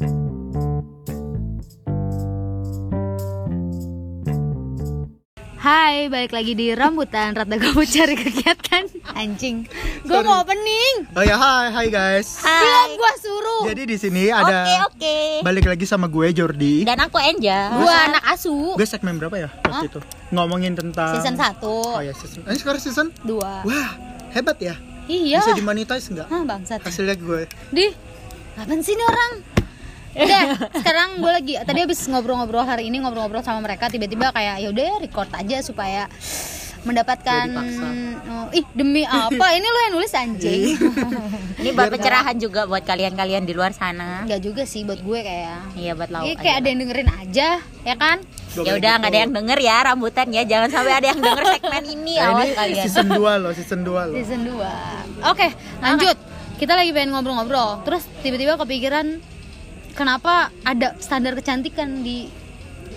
[0.00, 0.08] Hai,
[6.08, 9.68] balik lagi di rambutan Rata kamu cari kegiatan Anjing
[10.08, 12.40] Gue mau opening Oh ya, hai, hai guys.
[12.40, 15.44] Belum gue suruh Jadi di sini ada Oke oke.
[15.44, 16.88] balik lagi sama gue Jordi.
[16.88, 17.68] Dan aku Enja.
[17.76, 20.00] Gue anak asu Gue segmen berapa ya waktu itu?
[20.32, 22.40] Ngomongin tentang Season 1 Oh ya, season.
[22.48, 23.12] Ini sekarang season?
[23.28, 23.90] 2 Wah,
[24.32, 24.80] hebat ya.
[25.12, 26.32] Iya Bisa dimonetize nggak?
[26.32, 27.44] Hah bangsat Hasilnya gue.
[27.68, 27.92] Di
[28.56, 29.59] Apaan sih ini orang?
[30.10, 30.42] Udah,
[30.74, 34.98] sekarang gue lagi tadi habis ngobrol-ngobrol hari ini ngobrol-ngobrol sama mereka tiba-tiba kayak ya udah
[34.98, 36.10] record aja supaya
[36.80, 37.44] mendapatkan
[38.24, 39.46] oh, ih demi apa?
[39.52, 40.80] Ini lo yang nulis anjing.
[41.60, 44.24] Ini buat pencerahan juga buat kalian-kalian di luar sana.
[44.24, 45.76] Enggak juga sih buat gue kayak.
[45.76, 46.24] Iya buat lauk.
[46.24, 47.48] Ini kayak ada yang dengerin aja
[47.84, 48.16] ya kan?
[48.56, 50.42] Ya udah nggak ada yang denger ya rambutan ya.
[50.48, 52.84] Jangan sampai ada yang denger segmen ini Nah, awas ini kalian.
[52.88, 54.16] season 2 loh, season 2 loh.
[54.16, 55.48] season 2 Oke
[55.84, 56.16] lanjut.
[56.56, 57.84] Kita lagi pengen ngobrol-ngobrol.
[57.84, 59.20] Terus tiba-tiba kepikiran
[60.00, 62.24] Kenapa ada standar kecantikan di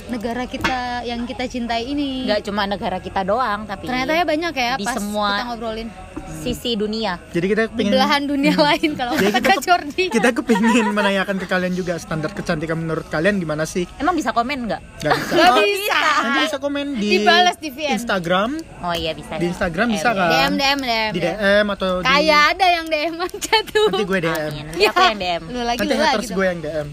[0.06, 4.54] negara kita yang kita cintai ini Nggak cuma negara kita doang tapi Ternyata ya banyak
[4.54, 5.90] ya Di pas semua- kita ngobrolin
[6.36, 7.20] sisi dunia.
[7.30, 11.46] Jadi kita Di pengen belahan dunia lain kalau Jadi kita, Jordi kita kepingin menanyakan ke
[11.46, 13.88] kalian juga standar kecantikan menurut kalian gimana sih?
[13.96, 14.82] Emang bisa komen nggak?
[15.00, 15.34] Gak bisa.
[15.34, 17.96] Gak Oh, bisa Nanti bisa komen di Dibalas di VN.
[17.96, 18.50] Instagram,
[18.82, 19.36] Oh iya bisa.
[19.36, 20.30] di Instagram bisa Eh, kan?
[20.30, 24.20] DM DM DM Di DM atau di Kayak ada yang DM aja tuh nanti gue
[24.20, 24.36] DM.
[24.44, 24.64] Amin.
[24.66, 25.42] Nanti aku yang DM.
[25.46, 26.88] Lu lagi Nanti lu lagi gue yang DM.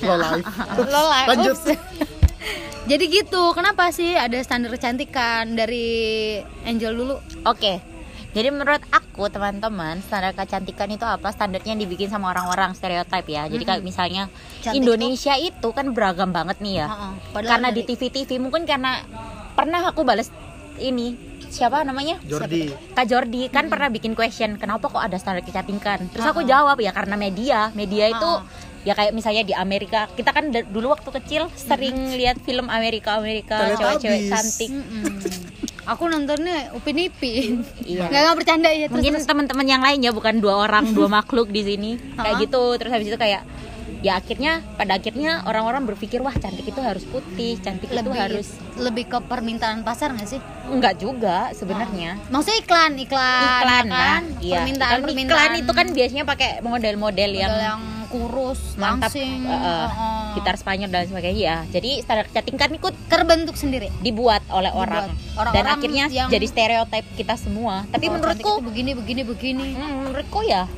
[0.00, 0.44] Lo live.
[0.88, 1.28] Lo live.
[1.28, 1.56] Lanjut.
[2.82, 7.16] Jadi gitu, kenapa sih ada standar kecantikan dari Angel dulu?
[7.46, 7.78] Oke.
[8.32, 11.28] Jadi menurut aku teman-teman standar kecantikan itu apa?
[11.30, 13.44] Standarnya yang dibikin sama orang-orang stereotip ya.
[13.44, 14.32] Jadi kayak misalnya
[14.64, 16.86] Cantik Indonesia itu kan beragam banget nih ya.
[16.88, 17.12] Heeh.
[17.36, 19.04] Padahal Karena di dari- TV-TV mungkin karena
[19.52, 20.32] pernah aku balas
[20.80, 21.12] ini
[21.52, 22.16] siapa namanya?
[22.24, 22.72] Jordi.
[22.96, 26.08] Kak Jordi kan pernah bikin question kenapa kok ada standar kecantikan.
[26.08, 27.68] Terus aku jawab ya karena media.
[27.76, 28.30] Media itu
[28.82, 33.74] ya kayak misalnya di Amerika kita kan dulu waktu kecil sering lihat film Amerika Amerika
[33.74, 34.70] cewek-cewek cantik.
[34.70, 35.04] Mm-mm.
[35.84, 37.66] Aku nontonnya Upin Ipin.
[37.82, 38.06] Iya.
[38.06, 38.94] Nggak bercanda ya terus.
[38.94, 42.40] mungkin teman-teman yang lain ya bukan dua orang dua makhluk di sini kayak Hah?
[42.40, 43.42] gitu terus habis itu kayak
[43.98, 48.50] ya akhirnya pada akhirnya orang-orang berpikir wah cantik itu harus putih cantik itu lebih harus
[48.74, 50.42] lebih ke permintaan pasar nggak sih?
[50.66, 54.22] enggak juga sebenarnya Maksudnya iklan, iklan, iklan ya nah kan?
[54.40, 55.38] iya permintaan, Iklan- permintaan.
[55.38, 57.80] iklan itu kan biasanya pakai model-model yang, model yang
[58.12, 59.86] kurus, mantap langsing, uh, uh,
[60.34, 63.88] gitar Spanyol dan sebagainya ya jadi standar kecantikan ikut terbentuk sendiri.
[63.98, 64.84] dibuat oleh Dibuat.
[64.86, 69.68] orang dan Orang-orang akhirnya yang- jadi stereotip kita semua tapi cantik menurutku begini, begini, begini.
[69.72, 70.68] hmm, menurutku ya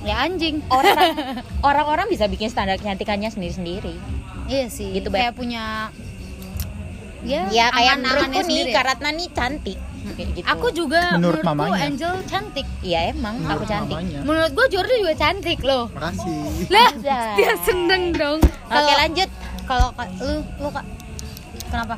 [0.00, 0.64] Ya anjing.
[0.66, 0.96] orang
[1.68, 3.94] orang-orang bisa bikin standar kecantikannya sendiri-sendiri
[4.44, 4.90] Iya sih.
[4.90, 5.94] Gitu, kayak punya
[7.22, 8.70] ya, ya kayak menurutku nih sendiri.
[8.72, 9.78] Kak Ratna nih cantik
[10.10, 10.46] kayak gitu.
[10.46, 11.80] Aku juga Menurut mamanya.
[11.82, 12.66] Angel cantik.
[12.80, 14.20] iya emang aku Menurut cantik mamanya.
[14.22, 15.84] Menurut gue Jordi juga cantik loh.
[15.90, 16.40] Makasih.
[16.68, 17.34] Lah, Anjay.
[17.36, 18.38] dia seneng dong.
[18.40, 19.28] oke Kalau lanjut
[19.64, 20.86] kalau ka- lu lu Kak
[21.68, 21.96] kenapa?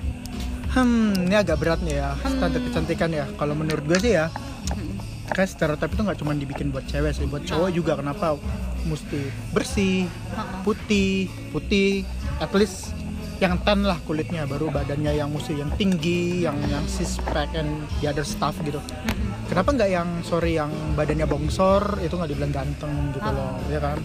[0.73, 3.25] Hmm, ini agak berat nih ya standar kecantikan ya.
[3.37, 4.33] Kalau menurut gue sih ya,
[5.29, 7.93] kayak stereotip itu nggak cuma dibikin buat cewek sih, buat cowok juga.
[7.95, 8.41] Kenapa?
[8.83, 9.21] Mesti
[9.53, 10.09] bersih,
[10.65, 12.09] putih, putih,
[12.39, 12.97] at least
[13.43, 17.83] yang tan lah kulitnya, baru badannya yang mesti yang tinggi, yang yang six pack and
[17.99, 18.79] the other stuff gitu.
[19.51, 23.99] Kenapa nggak yang sorry yang badannya bongsor itu nggak dibilang ganteng gitu loh, ya kan?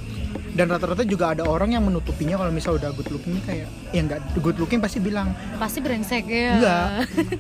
[0.58, 4.42] Dan rata-rata juga ada orang yang menutupinya kalau misal udah good looking kayak ya nggak
[4.42, 5.30] good looking pasti bilang
[5.62, 6.58] Pasti brengsek ya.
[6.58, 6.90] Enggak.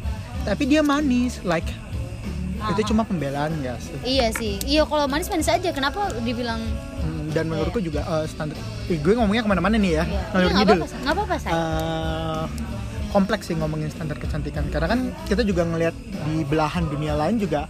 [0.53, 1.65] Tapi dia manis, like
[2.77, 3.97] itu cuma pembelaan ya sih.
[4.05, 4.53] Iya sih.
[4.65, 5.69] Iya kalau manis manis aja.
[5.73, 6.61] Kenapa dibilang
[6.97, 8.55] Hmm, Dan menurutku juga eh, standar.
[8.87, 10.03] Eh, gue ngomongnya ke mana-mana nih ya.
[10.03, 10.77] Iya, Ngalur nggak ngidul.
[10.77, 11.51] apa-apa, nggak apa-apa say.
[11.51, 12.43] Eh,
[13.07, 15.95] kompleks sih ngomongin standar kecantikan karena kan kita juga ngelihat
[16.27, 17.65] di belahan dunia lain juga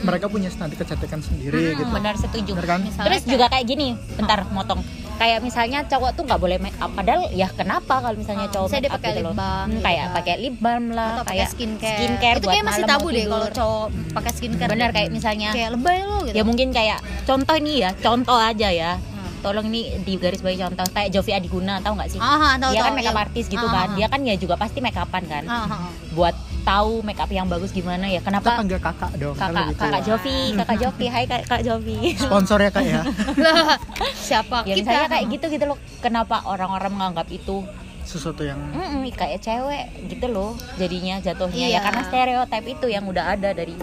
[0.00, 1.92] mereka punya standar kecantikan sendiri gitu.
[1.92, 2.80] benar setuju Bener kan?
[2.80, 3.86] Misalnya terus kayak- juga kayak gini
[4.16, 4.80] bentar motong
[5.14, 8.82] kayak misalnya cowok tuh nggak boleh make up padahal ya kenapa kalau misalnya cowok Misalnya
[8.82, 10.14] dia make up pakai gitu lip loh balm Hmm, gitu kayak kan.
[10.14, 11.96] pakai lip balm lah atau kayak skincare.
[11.96, 14.70] skincare itu kayak masih tabu deh kalau cowok pakai skincare.
[14.70, 16.34] benar kayak misalnya kayak lebay lo gitu.
[16.34, 18.92] ya mungkin kayak contoh nih ya contoh aja ya
[19.38, 22.78] tolong ini di garis bawah contoh kayak Jovi Adiguna tahu nggak sih Ah, tahu, dia
[22.78, 23.24] tahu, kan makeup iya.
[23.26, 25.74] artis gitu Ah, kan ah, dia kan ya juga pasti make upan kan ah, ah,
[25.82, 25.90] ah.
[26.14, 29.34] buat tahu make up yang bagus gimana ya Kita kenapa panggil kakak dong.
[29.34, 30.02] kan kakak lebih kakak.
[30.02, 33.02] Jovi kakak Jovi hai kak, kak Jovi Sponsor ya kak ya.
[33.36, 33.76] Lah,
[34.28, 34.80] siapa ya kita?
[34.80, 37.66] misalnya kayak gitu gitu loh kenapa orang-orang menganggap itu
[38.02, 41.76] Sesuatu yang mm kayak cewek gitu loh jadinya jatuhnya Iya.
[41.76, 43.78] ya karena stereotip itu yang udah ada dari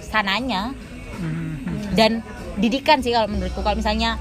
[0.00, 0.72] sananya
[1.14, 2.24] hmm, dan
[2.56, 4.16] didikan sih kalau menurutku kalau misalnya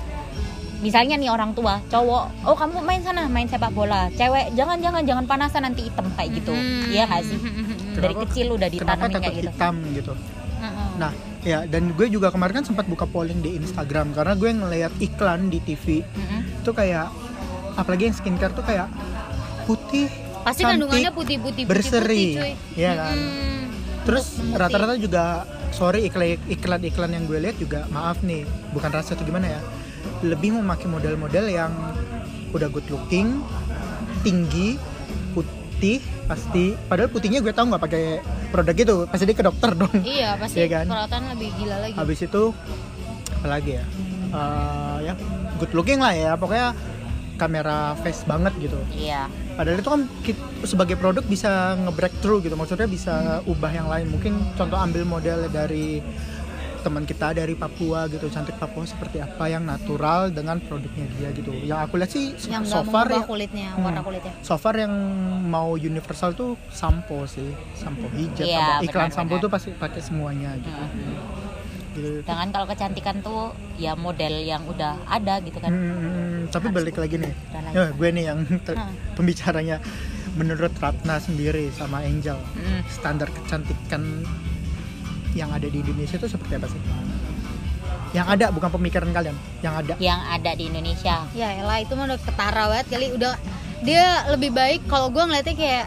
[0.78, 4.10] misalnya nih orang tua cowok oh kamu main sana main sepak bola.
[4.14, 6.54] Cewek jangan jangan jangan panasan nanti hitam kayak gitu.
[6.54, 6.88] Hmm.
[6.88, 7.38] iya gak sih?
[7.38, 9.50] Dari Kenapa- kecil udah kenapa ditanamin kayak gitu.
[9.50, 10.14] hitam gitu.
[10.58, 10.90] Heeh.
[10.98, 14.94] Nah, ya dan gue juga kemarin kan sempat buka polling di Instagram karena gue ngeliat
[14.98, 16.62] iklan di TV Mm-mm.
[16.62, 17.10] itu kayak
[17.74, 18.90] apalagi yang skincare tuh kayak
[19.64, 20.10] putih
[20.42, 22.54] pasti cantik, kandungannya putih-putih berseri cuy.
[22.74, 23.16] Iya kan?
[23.16, 23.62] Mm-mm.
[24.04, 28.42] terus Untuk rata-rata juga sorry iklan iklan iklan yang gue lihat juga maaf nih
[28.72, 29.60] bukan rasa atau gimana ya
[30.22, 31.72] lebih memakai model-model yang
[32.50, 33.44] udah good looking
[34.22, 34.80] tinggi
[35.32, 36.74] putih pasti.
[36.88, 38.04] Padahal putihnya gue tahu nggak pakai
[38.50, 38.96] produk itu.
[39.06, 39.94] Pasti dia ke dokter dong.
[40.02, 40.86] Iya pasti Iya kan?
[40.90, 41.96] perawatan lebih gila lagi.
[41.96, 42.44] Habis itu
[43.38, 43.86] apa lagi ya?
[44.28, 45.14] Eh, ya
[45.58, 46.34] good looking lah ya.
[46.36, 46.74] Pokoknya
[47.38, 48.80] kamera face banget gitu.
[48.92, 49.30] Iya.
[49.54, 50.02] Padahal itu kan
[50.66, 52.58] sebagai produk bisa nge-breakthrough gitu.
[52.58, 54.10] Maksudnya bisa ubah yang lain.
[54.10, 56.02] Mungkin contoh ambil model dari
[56.88, 61.52] teman kita dari Papua gitu cantik Papua seperti apa yang natural dengan produknya dia gitu
[61.62, 63.84] yang aku lihat sih yang so far ya kulitnya Hmm.
[63.84, 64.94] warna kulitnya so far yang
[65.46, 67.44] mau universal tuh sampo sih
[67.74, 69.44] sampo hijab Iya, sampo- iklan benar, sampo benar.
[69.44, 71.12] tuh pasti pakai semuanya gitu, Mm-mm.
[71.92, 72.10] gitu.
[72.22, 73.42] Sedangkan kalau kecantikan tuh
[73.76, 75.68] ya model yang udah ada gitu kan.
[75.68, 77.34] Hmm, tapi balik lagi nih
[77.70, 78.94] ya, gue nih yang Hmm.
[79.12, 79.84] pembicaranya
[80.34, 82.82] menurut Ratna sendiri sama Angel Mm.
[82.88, 84.22] standar kecantikan
[85.36, 86.82] yang ada di Indonesia itu seperti apa sih?
[88.16, 89.94] Yang ada bukan pemikiran kalian, yang ada.
[90.00, 91.16] Yang ada di Indonesia.
[91.36, 92.86] ya elah itu mah udah ketara banget.
[92.88, 93.34] Kali udah
[93.84, 95.86] dia lebih baik kalau gue ngeliatnya kayak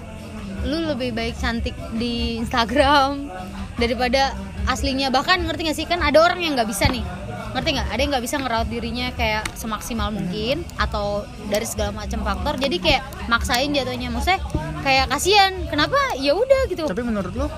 [0.68, 3.32] lu lebih baik cantik di Instagram
[3.80, 4.36] daripada
[4.68, 5.08] aslinya.
[5.08, 5.86] Bahkan ngerti gak sih?
[5.88, 7.02] Kan ada orang yang nggak bisa nih.
[7.50, 12.20] Ngerti nggak ada yang nggak bisa ngerawat dirinya kayak semaksimal mungkin atau dari segala macam
[12.22, 12.60] faktor.
[12.60, 14.12] Jadi kayak maksain jatuhnya.
[14.12, 14.40] Maksudnya
[14.84, 15.52] kayak kasihan.
[15.66, 15.98] Kenapa?
[16.20, 16.84] Ya udah gitu.
[16.86, 17.48] Tapi menurut lu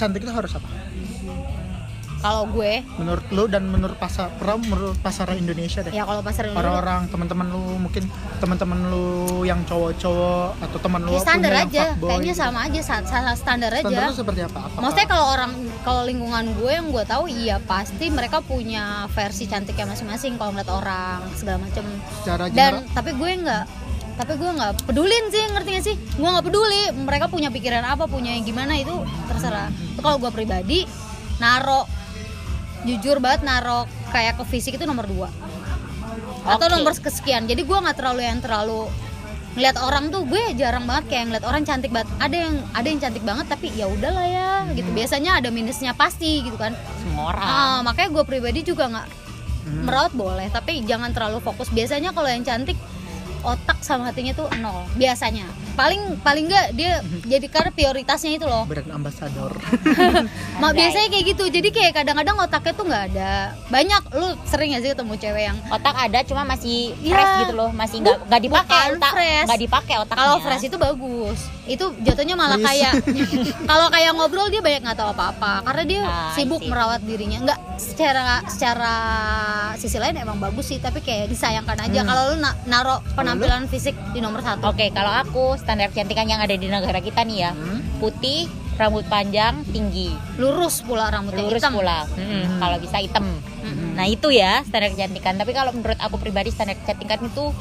[0.00, 0.81] cantik itu harus apa?
[2.22, 5.90] Kalau gue Menurut lu dan menurut pasar, pertama menurut pasar Indonesia deh.
[5.90, 8.06] ya kalau pasar Indonesia Orang-orang teman-teman lu mungkin
[8.38, 9.06] teman-teman lu
[9.42, 11.82] yang cowok-cowok atau teman lu ya standar aja.
[11.90, 12.40] fuckboy kayaknya gitu.
[12.40, 13.04] sama aja sa-
[13.34, 13.82] standar aja.
[13.82, 14.58] Standar lu seperti apa?
[14.62, 15.52] Apakah- Maksudnya kalau orang
[15.82, 20.70] kalau lingkungan gue yang gue tahu iya pasti mereka punya versi cantiknya masing-masing kalau ngeliat
[20.70, 21.58] orang segala
[22.22, 22.94] secara dan general.
[22.94, 23.64] tapi gue nggak
[24.12, 25.96] tapi gue nggak pedulin sih ngerti gak sih?
[26.14, 28.92] Gue nggak peduli mereka punya pikiran apa punya yang gimana itu
[29.26, 29.72] terserah.
[29.98, 30.84] Kalau gue pribadi
[31.40, 31.88] naro
[32.82, 35.28] jujur banget naro kayak ke fisik itu nomor dua.
[36.42, 36.74] Atau Oke.
[36.74, 37.46] nomor kesekian.
[37.46, 38.90] Jadi gue nggak terlalu yang terlalu
[39.52, 42.08] ngeliat orang tuh gue jarang banget kayak ngeliat orang cantik banget.
[42.18, 44.90] Ada yang ada yang cantik banget tapi ya udahlah ya gitu.
[44.90, 46.74] Biasanya ada minusnya pasti gitu kan.
[46.98, 47.42] Semua orang.
[47.44, 49.08] Ah, makanya gue pribadi juga nggak
[49.62, 49.86] Hmm.
[49.86, 51.70] merawat boleh tapi jangan terlalu fokus.
[51.70, 52.74] Biasanya kalau yang cantik
[53.42, 55.44] otak sama hatinya tuh nol biasanya.
[55.72, 58.64] Paling paling nggak dia jadi karena prioritasnya itu loh.
[58.64, 59.52] Brand ambassador.
[60.60, 60.76] Ma, Anjay.
[60.78, 61.44] biasanya kayak gitu.
[61.48, 63.32] Jadi kayak kadang-kadang otaknya tuh nggak ada.
[63.68, 67.70] Banyak lu sering gak sih ketemu cewek yang Otak ada cuma masih fresh gitu loh,
[67.70, 69.46] masih nggak nggak dipakai otak, fresh.
[69.48, 70.20] nggak dipakai otaknya.
[70.20, 71.38] kalau fresh itu bagus.
[71.64, 72.92] Itu jatuhnya malah kayak
[73.70, 75.64] kalau kayak ngobrol dia banyak nggak tahu apa-apa.
[75.64, 77.40] Karena dia Ah, I sibuk merawat dirinya.
[77.40, 78.94] Nggak secara secara
[79.74, 82.00] sisi lain emang bagus sih tapi kayak disayangkan aja.
[82.00, 82.08] Hmm.
[82.08, 83.31] kalau lu na- naro penampilan
[83.66, 87.38] fisik di nomor satu Oke, kalau aku standar kecantikan yang ada di negara kita nih
[87.40, 87.80] ya, Hmm.
[87.98, 92.04] putih, rambut panjang, tinggi, lurus pula rambutnya lurus hitam pula.
[92.10, 92.58] Mm-mm, Hmm.
[92.58, 93.24] Kalau bisa hitam.
[93.62, 93.90] Mm-mm.
[93.94, 95.36] Nah itu ya standar kecantikan.
[95.36, 97.52] Tapi kalau menurut aku pribadi standar kecantikan itu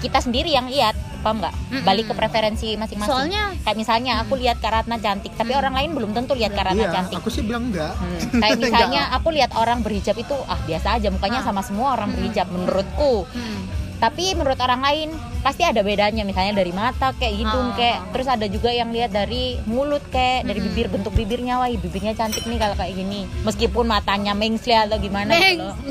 [0.00, 1.52] kita sendiri yang lihat, paham nggak?
[1.52, 1.82] Mm-mm.
[1.82, 3.08] Balik ke preferensi masing-masing.
[3.10, 6.64] Soalnya- kayak misalnya aku lihat Kak Ratna cantik, tapi orang lain belum tentu lihat Kak
[6.66, 7.16] Ratna Iya, cantik.
[7.18, 7.92] aku sih bilang enggak.
[7.94, 11.46] Hmm, Kayak misalnya aku lihat orang berhijab itu ah biasa aja mukanya Ah.
[11.46, 12.16] sama semua orang Hmm.
[12.16, 13.24] berhijab menurutku.
[13.26, 13.79] Hmm.
[14.00, 15.08] Tapi menurut orang lain
[15.40, 17.76] pasti ada bedanya misalnya dari mata kayak hidung Ah.
[17.76, 20.66] kayak terus ada juga yang lihat dari mulut kayak dari Hmm.
[20.66, 23.28] bibir bentuk bibirnya wah bibirnya cantik nih kalau kayak gini.
[23.42, 25.76] Meskipun matanya mengsli atau gimana gitu loh.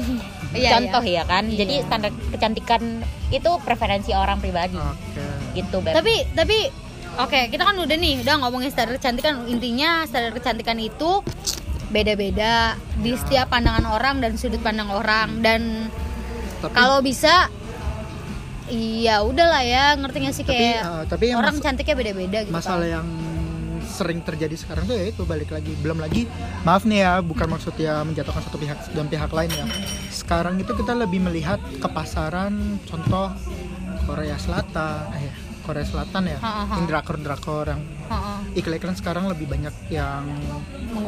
[0.50, 1.22] Iya, Contoh iya.
[1.22, 1.46] ya kan.
[1.46, 1.58] Iya.
[1.62, 2.82] Jadi standar kecantikan
[3.30, 4.74] itu preferensi orang pribadi.
[4.76, 5.22] Oke.
[5.54, 5.94] Gitu, Beb.
[5.94, 6.58] tapi tapi
[7.16, 11.22] oke kita kan udah nih udah ngomongin standar kecantikan intinya standar kecantikan itu
[11.88, 15.90] beda-beda di setiap pandangan orang dan sudut pandang orang dan
[16.60, 17.50] Tapi, kalau bisa
[18.70, 22.86] iya udahlah ya ngerti gak sih tapi, kayak uh, tapi orang cantiknya beda-beda gitu masalah
[22.86, 22.96] kan.
[23.02, 23.08] yang
[23.90, 26.30] sering terjadi sekarang tuh ya itu balik lagi belum lagi
[26.64, 29.66] maaf nih ya bukan maksud ya menjatuhkan satu pihak dan pihak lain ya
[30.14, 33.34] sekarang itu kita lebih melihat ke pasaran contoh
[34.06, 35.34] Korea Selatan eh
[35.66, 36.76] Korea Selatan ya Ha, ha, ha.
[36.82, 37.82] yang drakor drakor yang
[38.58, 40.26] iklan-iklan sekarang lebih banyak yang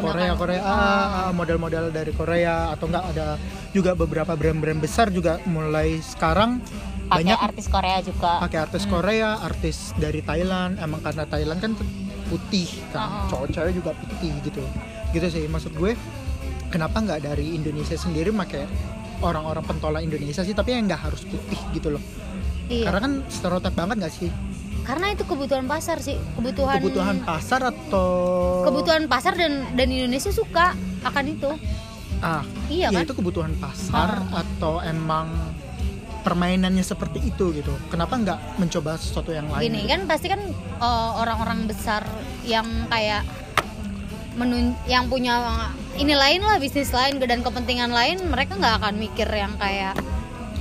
[0.01, 3.41] Korea Korea ah, ah, model-model dari Korea atau enggak ada
[3.73, 6.61] juga beberapa brand-brand besar juga mulai sekarang
[7.11, 8.31] pakai banyak artis Korea juga.
[8.39, 10.79] pakai artis Korea, artis dari Thailand.
[10.79, 11.71] Emang karena Thailand kan
[12.31, 13.27] putih kan, Oh.
[13.27, 14.63] cowok cewek juga putih gitu.
[15.11, 15.99] Gitu sih maksud gue.
[16.71, 18.63] Kenapa nggak dari Indonesia sendiri pakai
[19.19, 22.03] orang-orang pentolan Indonesia sih, tapi yang nggak harus putih gitu loh.
[22.71, 22.87] Iya.
[22.87, 24.31] Karena kan stereotip banget nggak sih?
[24.81, 28.09] karena itu kebutuhan pasar sih kebutuhan Kebutuhan pasar atau
[28.65, 30.73] kebutuhan pasar dan dan Indonesia suka
[31.05, 31.51] akan itu
[32.21, 35.29] ah iya ya kan itu kebutuhan pasar atau emang
[36.21, 39.91] permainannya seperti itu gitu kenapa nggak mencoba sesuatu yang lain gini gitu?
[39.91, 40.41] kan pasti kan
[40.79, 42.05] uh, orang-orang besar
[42.45, 43.25] yang kayak
[44.37, 45.67] menun yang punya
[45.99, 49.97] ini lain lah bisnis lain dan kepentingan lain mereka nggak akan mikir yang kayak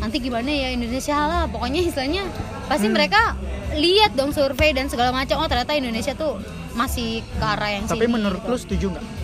[0.00, 2.24] nanti gimana ya Indonesia lah pokoknya istilahnya
[2.66, 2.96] pasti Hmm.
[2.96, 3.36] mereka
[3.76, 6.40] lihat dong survei dan segala macam oh ternyata Indonesia tuh
[6.74, 8.50] masih ke arah yang tapi sini menurut gitu.
[8.50, 9.19] lu setuju nggak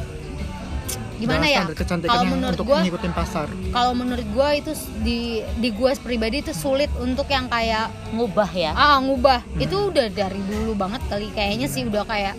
[1.17, 1.65] gimana ya?
[2.05, 3.47] kalau menurut untuk gua ngikutin pasar.
[3.73, 8.73] kalau menurut gua itu di di gua pribadi itu sulit untuk yang kayak ngubah ya?
[8.77, 9.41] Ah ngubah.
[9.41, 9.65] Hmm.
[9.65, 11.33] itu udah dari dulu banget kali.
[11.33, 12.37] Kayaknya sih udah kayak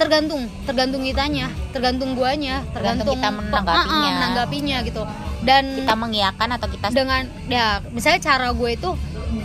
[0.00, 3.86] tergantung tergantung kitanya tergantung guanya Tergantung tergantung kita menanggapinya.
[3.86, 5.02] ah, ah, menanggapinya gitu.
[5.42, 8.90] Dan kita mengiyakan atau kita dengan ya misalnya cara gue itu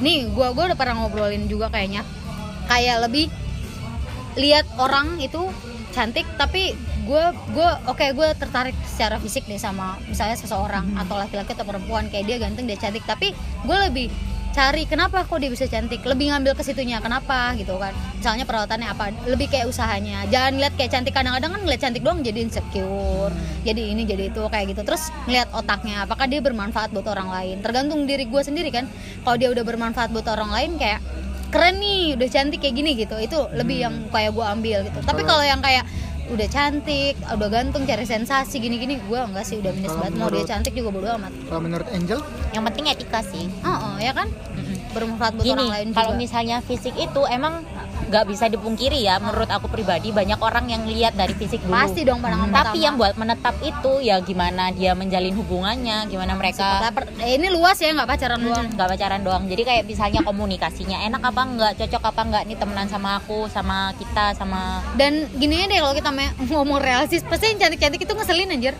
[0.01, 2.01] nih gua gua udah pernah ngobrolin juga kayaknya.
[2.67, 3.29] Kayak lebih
[4.37, 5.49] lihat orang itu
[5.93, 11.55] cantik tapi gue gue oke gue tertarik secara fisik deh sama misalnya seseorang atau laki-laki
[11.55, 13.07] atau perempuan kayak dia ganteng dia cantik.
[13.07, 13.31] Tapi
[13.63, 14.11] gue lebih
[14.57, 16.01] cari kenapa kok dia bisa cantik?
[16.01, 17.93] Lebih ngambil ke situnya kenapa gitu kan?
[18.17, 19.13] Misalnya perawatannya apa?
[19.29, 20.25] Lebih kayak usahanya.
[20.33, 21.13] Jangan lihat kayak cantik.
[21.13, 24.81] Kadang-kadang kan ngeliat cantik doang jadi insecure jadi ini jadi itu kayak gitu.
[24.83, 27.55] Terus ngeliat otaknya apakah dia bermanfaat buat orang lain?
[27.61, 28.89] Tergantung diri gue sendiri kan.
[29.23, 30.99] Kalau dia udah bermanfaat buat orang lain kayak
[31.47, 33.15] keren nih udah cantik kayak gini gitu.
[33.21, 34.99] Itu lebih yang kayak gue ambil gitu.
[35.05, 35.85] Tapi kalau yang kayak
[36.27, 38.99] udah cantik udah ganteng cari sensasi gini-gini.
[39.07, 40.13] Gue enggak sih udah minus banget.
[40.19, 41.31] Mau dia cantik juga bodo amat.
[41.47, 42.19] kalau menurut Angel?
[42.51, 43.45] Yang penting etika sih.
[43.63, 44.27] Oh, oh, ya kan?
[44.91, 46.21] Bermanfaat buat gini orang lain kalau juga.
[46.23, 47.63] misalnya fisik itu emang
[48.07, 51.75] nggak bisa dipungkiri ya menurut aku pribadi banyak orang yang lihat dari fisik dulu.
[51.75, 56.87] pasti dong pandangan tapi yang buat menetap itu ya gimana dia menjalin hubungannya gimana mereka
[56.87, 58.65] apa- eh, ini luas ya nggak pacaran doang.
[58.67, 59.43] Hmm, nggak pacaran doang.
[59.51, 63.91] Jadi kayak misalnya komunikasinya enak apa enggak cocok apa enggak nih temenan sama aku sama
[63.99, 66.09] kita sama dan gini deh kalau kita
[66.51, 68.73] ngomong realistis pasti yang cantik-cantik itu ngeselin anjir.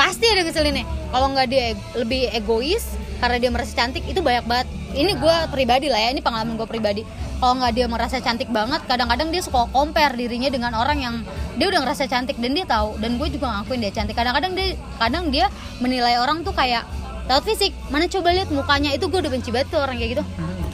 [0.00, 0.88] Pasti ada ngeselinnya.
[1.12, 2.88] Kalau nggak dia lebih egois
[3.20, 4.66] karena dia merasa cantik itu banyak banget.
[4.92, 7.02] Ini gue pribadi lah ya ini pengalaman gue pribadi
[7.42, 11.14] kalau nggak dia merasa cantik banget kadang-kadang dia suka compare dirinya dengan orang yang
[11.58, 12.94] dia udah ngerasa cantik dan dia tahu.
[12.96, 14.14] Dan gue juga ngakuin dia cantik.
[14.14, 15.50] Kadang-kadang dia kadang dia
[15.82, 16.86] menilai orang tuh kayak
[17.26, 18.94] lewat fisik mana coba lihat mukanya?
[18.94, 20.24] Itu gue udah benci banget tuh orang kayak gitu.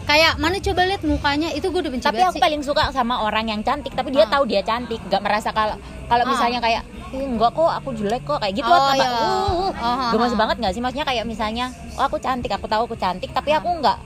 [0.05, 1.49] Kayak mana coba lihat mukanya?
[1.53, 2.45] Itu gue udah benci tapi banget aku sih.
[2.45, 4.31] paling suka sama orang yang cantik tapi dia Ah.
[4.31, 5.01] tahu dia cantik.
[5.09, 6.29] Nggak merasa kalau kalau Ah.
[6.29, 9.09] misalnya kayak "Ih, enggak kok aku jelek kok kayak gitu Oh, apa iya.
[9.09, 10.39] uh, Oh, gemes ah.
[10.39, 10.83] banget nggak sih?
[10.85, 13.97] Maksudnya kayak misalnya oh aku cantik aku tahu aku cantik tapi aku nggak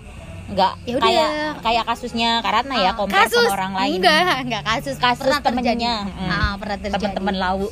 [0.53, 1.05] nggak Ya udah.
[1.05, 1.31] kayak
[1.63, 5.41] kayak kasusnya Karana ya Ah, compare kasus sama orang lain enggak enggak kasus Kasus pernah
[5.41, 5.95] temennya.
[6.05, 6.29] Hmm.
[6.29, 7.67] ah, pernah terjadi teman-teman lau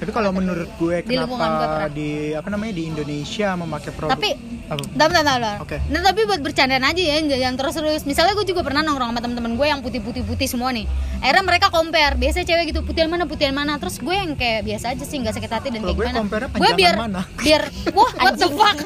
[0.00, 4.12] tapi kalau menurut gue Di lingkungan gue kenapa di apa namanya di Indonesia memakai produk
[4.16, 4.30] tapi
[4.70, 4.86] apa?
[4.86, 5.58] Bentar, bentar, bentar.
[5.66, 5.76] Oke.
[5.90, 8.06] Nah, tapi buat bercandaan aja ya, jangan terus-terus.
[8.06, 10.86] Misalnya gue juga pernah nongkrong sama temen-temen gue yang putih-putih-putih semua nih.
[11.18, 12.14] Akhirnya mereka compare.
[12.14, 13.82] Biasa cewek gitu, putihan mana, putihan mana.
[13.82, 16.22] Terus gue yang kayak biasa aja sih, nggak sakit hati dan kayak gue gimana.
[16.54, 17.26] Gue biar, mana?
[17.42, 17.62] biar,
[17.98, 18.78] wah, what the fuck.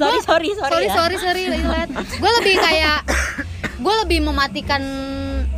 [0.00, 0.94] sorry sorry sorry sorry, ya.
[0.96, 1.88] sorry, sorry, lihat.
[1.92, 2.98] Gue lebih kayak,
[3.76, 4.82] gue lebih mematikan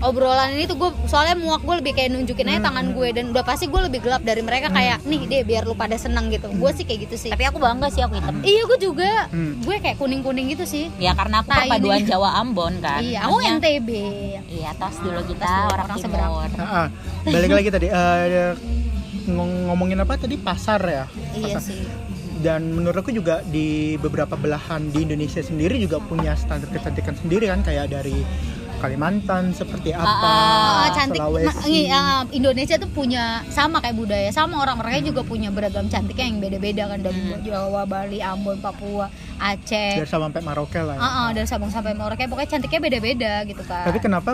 [0.01, 2.55] obrolan ini tuh gue soalnya muak gue lebih kayak nunjukin Hmm.
[2.55, 5.63] aja tangan gue dan udah pasti gue lebih gelap dari mereka kayak nih deh biar
[5.63, 8.41] lu pada seneng gitu gue sih kayak gitu sih tapi aku bangga sih aku hitam
[8.41, 9.61] Iya gue juga, Hmm.
[9.61, 10.89] gue kayak kuning kuning gitu sih.
[10.97, 12.09] ya karena aku Tai perpaduan ini.
[12.09, 13.91] Jawa Ambon kan Iya, aku Maksudnya- NTB.
[14.49, 16.31] iya tos dulu kita Tos dulu, orang, orang seberang.
[16.57, 16.87] Nah, ah,
[17.23, 18.53] balik lagi tadi eh,
[19.27, 21.05] ngom- ngomongin apa tadi pasar ya
[21.35, 21.61] Iya Pasar.
[21.63, 21.85] sih.
[22.41, 27.47] Dan menurut aku juga di beberapa belahan di Indonesia sendiri juga punya standar kecantikan sendiri
[27.47, 28.25] kan kayak dari
[28.81, 31.21] Kalimantan seperti apa Ah, cantik.
[31.21, 36.25] Sulawesi ah, Indonesia tuh punya sama kayak budaya, sama orang mereka juga punya beragam cantiknya
[36.25, 40.01] yang beda-beda kan dari Jawa, Bali, Ambon, Papua, Aceh.
[40.01, 41.01] dari Sabang sampai Merauke lah ya.
[41.01, 43.85] Ah, ah, dari Sabang sampai Merauke pokoknya cantiknya beda-beda gitu kan.
[43.85, 44.33] tapi kenapa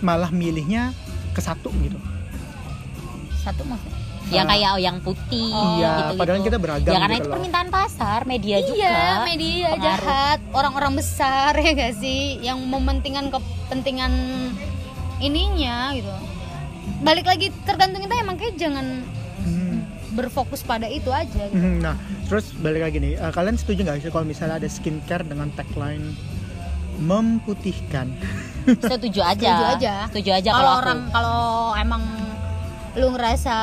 [0.00, 0.90] malah milihnya
[1.30, 1.98] ke satu gitu
[3.38, 3.97] satu maksudnya.
[4.28, 4.46] Ya Ah.
[4.46, 7.34] kayak yang putih Iya, gitu, padahal kita beragam ya karena gitu itu loh.
[7.34, 9.82] permintaan pasar media juga Iya, media pengaruh.
[9.82, 14.12] jahat, orang-orang besar ya gak sih yang mementingkan kepentingan
[15.18, 16.12] ininya gitu.
[17.00, 18.86] Balik lagi tergantung kita emang kayak jangan
[19.38, 19.80] Hmm.
[20.10, 21.56] berfokus pada itu aja gitu.
[21.56, 25.22] Mhm, Nah, terus balik lagi nih, eh, kalian setuju nggak sih kalau misalnya ada skincare
[25.22, 26.12] dengan tagline
[26.98, 28.10] memputihkan?
[28.68, 29.94] setuju aja Setuju aja.
[30.10, 31.40] setuju aja Kalau orang kalau
[31.74, 32.02] emang
[32.96, 33.56] lu ngerasa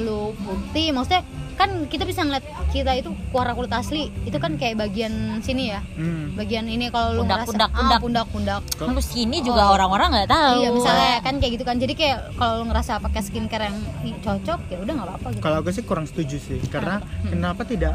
[0.00, 4.80] lu putih, maksudnya kan kita bisa ngeliat kita itu warna kulit asli itu kan kayak
[4.80, 5.84] bagian sini ya?
[5.94, 6.32] Hmm.
[6.32, 8.00] bagian ini kalau lu Pundak, ngerasa pundak, ah, pundak.
[8.00, 10.56] pundak pundak terus sini juga orang-orang nggak tahu.
[10.64, 11.76] Iya misalnya kan kayak gitu kan.
[11.76, 13.76] Jadi kayak kalau lu ngerasa pakai skincare yang
[14.24, 15.42] cocok ya udah nggak apa-apa gitu.
[15.44, 17.94] Kalau aku sih kurang setuju sih, karena kenapa tidak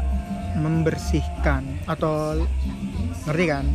[0.58, 2.40] membersihkan atau
[3.26, 3.66] ngerti kan?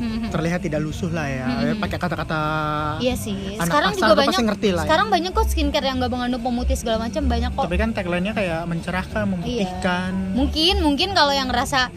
[0.00, 1.76] Hmm, Terlihat tidak lusuh lah ya, Hmm.
[1.76, 2.40] pakai kata-kata
[2.98, 3.36] iya sih.
[3.54, 4.86] Anak sekarang pasar juga banyak pasti ngerti lah ya.
[4.86, 7.62] sekarang banyak kok skincare yang nggak mengandung pemutih segala macam banyak kok.
[7.62, 10.12] Tapi kan tagline-nya kayak mencerahkan, memutihkan.
[10.32, 11.92] mungkin mungkin kalau yang ngerasa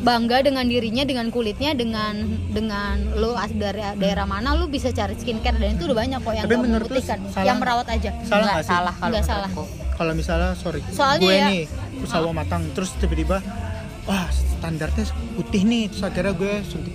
[0.00, 2.18] bangga dengan dirinya dengan kulitnya dengan
[2.48, 6.44] dengan lu dari daerah mana lu bisa cari skincare dan itu udah banyak kok yang
[6.44, 7.18] Tapi memutihkan.
[7.24, 8.10] salah- yang merawat aja.
[8.20, 8.66] salah nggak sih?
[8.68, 9.50] salah kalau Nggak salah.
[9.92, 11.62] kalau misalnya sorry Soalnya gue ya- nih
[12.00, 13.38] usaha matang terus tiba-tiba
[14.02, 16.94] wah standarnya putih nih terus akhirnya gue suntik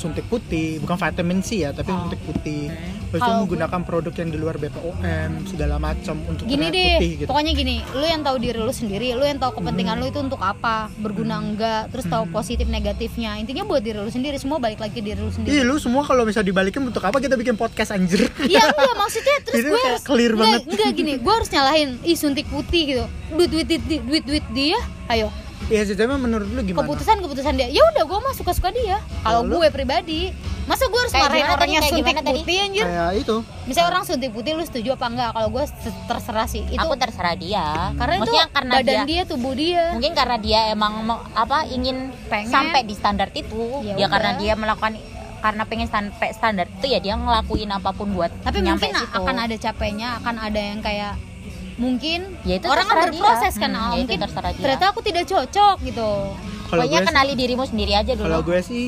[0.00, 2.00] suntik putih bukan vitamin C ya tapi Oh.
[2.00, 2.72] suntik putih.
[3.10, 5.02] terus itu Kalau gue- menggunakan produk yang di luar BPOM
[5.44, 7.26] segala macam untuk gini deh putih gitu.
[7.26, 10.38] pokoknya gini lu yang tahu diri lu sendiri lu yang tahu kepentingan lu itu untuk
[10.38, 13.34] apa berguna enggak terus tahu positif negatifnya.
[13.36, 15.58] Intinya buat diri lu sendiri semua balik lagi ke diri lu sendiri.
[15.60, 17.18] Lu semua kalau bisa dibalikin untuk apa?
[17.18, 18.30] Kita bikin podcast anjir.
[18.40, 20.62] Iya enggak maksudnya terus gue harus clear enggak, banget.
[20.70, 23.04] enggak gini gue harus nyalahin ih suntik putih gitu.
[23.32, 24.78] Duit duit duit duit duit dia
[25.08, 25.28] ayo
[25.70, 26.82] Iya sih tapi menurut lu gimana?
[26.82, 27.70] keputusan keputusan dia.
[27.70, 28.98] Ya udah gue mah suka suka dia.
[29.22, 30.34] Kalau gue pribadi
[30.66, 31.70] masa gue harus Kayak marahin gimana orang tadi?
[31.70, 32.38] yang Kayak suntik gimana tadi?
[32.40, 32.84] putih anjir?
[32.84, 33.36] Kayak itu.
[33.64, 35.30] Misalnya orang suntik putih lu setuju apa enggak?
[35.30, 36.62] Kalau gue se- terserah sih.
[36.64, 37.66] Itu aku terserah dia.
[37.94, 39.82] Karena itu Maksudnya karena badan dia, dia, tubuh dia.
[39.92, 42.50] Mungkin karena dia emang mau- apa ingin Pengen.
[42.50, 43.62] sampai di standar itu.
[43.80, 44.98] Ya ya karena dia melakukan
[45.40, 49.08] karena pengen sampai standar itu ya dia ngelakuin apa pun buat tapi mungkin situ.
[49.16, 51.16] akan ada capeknya akan ada yang kayak
[51.80, 53.02] mungkin Ya itu orang kan dia.
[53.08, 54.60] berproses kan Hmm, ah, ya itu mungkin terserah dia.
[54.60, 56.10] ternyata aku tidak cocok gitu
[56.68, 58.84] Kalau pokoknya sih- kenali dirimu sendiri aja dulu Kalau gue sih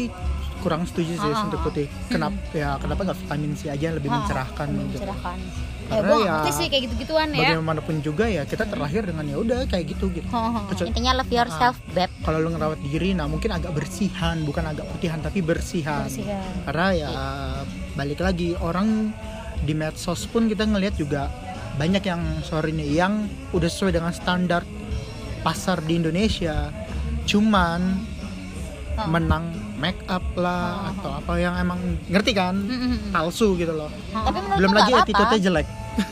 [0.59, 1.43] kurang setuju sih Ah.
[1.43, 1.91] suntik putih.
[2.07, 4.85] Kenapa ya kenapa nggak vitamin C aja yang lebih Ah, mencerahkan gitu.
[4.95, 8.65] mencerahkan ya Karena gue ya, ngerti sih kayak gitu gituan ya Bagaimanapun juga ya kita
[8.65, 10.25] terlahir dengan ya udah kayak gitu gitu.
[10.25, 10.53] Heeh.
[10.71, 14.87] Kecuali- intinya love yourself beb kalau lu ngerawat diri nah mungkin agak bersihan bukan agak
[14.87, 16.45] putihan tapi bersihan, Bersihan.
[16.63, 17.11] karena ya
[17.93, 19.11] balik lagi orang
[19.59, 21.27] di medsos pun kita ngelihat juga
[21.75, 24.63] banyak yang sorry nih yang udah sesuai dengan standar
[25.41, 26.69] pasar di Indonesia.
[27.25, 28.11] Cuman
[28.93, 29.09] Oh.
[29.09, 29.49] menang
[29.81, 32.61] make up lah atau apa yang emang ngerti kan?
[33.09, 33.89] Palsu gitu loh.
[34.13, 35.67] Tapi menurutku belum lagi attitude-nya jelek.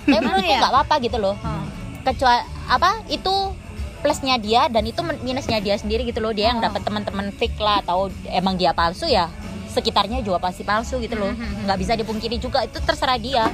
[0.09, 0.59] Tapi menurutku ya?
[0.59, 1.37] nggak apa-apa gitu loh?
[1.37, 1.65] Heeh.
[2.01, 3.53] kecuali apa itu
[4.01, 6.33] plusnya dia dan itu minusnya dia sendiri gitu loh.
[6.33, 6.65] Dia yang Oh.
[6.65, 9.29] dapat teman-teman fake lah atau emang dia palsu ya
[9.69, 11.29] sekitarnya juga pasti palsu gitu loh.
[11.31, 11.69] Mhm.
[11.69, 13.45] nggak bisa dipungkiri juga itu terserah dia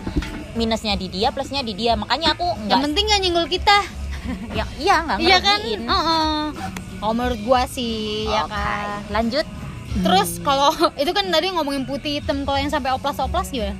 [0.56, 1.94] minusnya di dia plusnya di dia.
[1.94, 3.78] Makanya aku yang nggak penting gak nyenggol kita.
[4.50, 5.60] Ya, iya nggak iya kan?
[5.62, 5.80] ngerugiin.
[5.86, 6.50] Heeh.
[6.96, 8.50] kalau menurut gua sih ya Oke.
[8.50, 9.04] kan.
[9.12, 9.46] lanjut.
[9.96, 13.76] Terus kalau itu kan tadi ngomongin putih hitam kalau yang sampai oplas oplas gimana?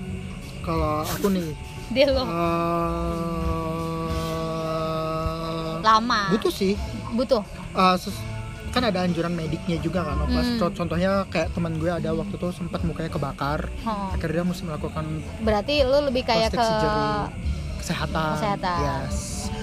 [0.63, 1.51] Kalau aku nih
[1.91, 2.23] dia lo.
[2.23, 2.29] eh,
[5.81, 6.21] lama.
[6.31, 6.75] butuh sih.
[7.13, 7.43] Butuh?
[7.97, 8.36] Ses-
[8.77, 10.45] kan ada anjuran mediknya juga kan oplas.
[10.47, 10.59] Hmm.
[10.59, 14.09] Co- contohnya kayak teman gue ada waktu itu sempat mukanya kebakar Heeh.
[14.13, 15.05] akhirnya dia mesti melakukan
[15.41, 16.61] berarti lu lebih kayak ke
[17.79, 18.79] kesehatan Kesehatan.
[18.85, 19.17] yes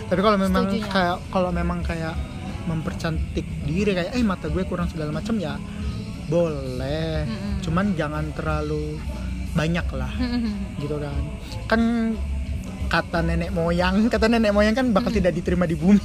[0.03, 0.89] tapi kalau memang Setujunya.
[0.89, 2.15] kayak kalau memang kayak
[2.63, 5.59] mempercantik diri kayak eh mata gue kurang segala macam ya
[6.25, 7.53] boleh Mm-mm.
[7.61, 8.97] cuman jangan terlalu
[9.53, 10.09] banyak lah
[10.77, 11.21] gitu kan
[11.67, 11.81] kan
[12.87, 16.01] kata nenek moyang kata nenek moyang kan bakal tidak diterima di bumi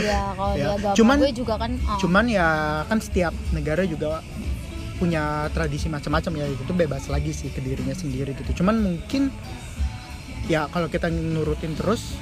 [0.00, 1.98] ya kalau Ya, di agama cuman- gue juga kan oh.
[1.98, 2.48] cuman ya
[2.84, 4.22] kan setiap negara juga
[4.96, 9.30] punya tradisi macam-macam ya itu bebas lagi sih ke dirinya sendiri gitu cuman mungkin
[10.46, 12.18] ya kalau kita nurutin terus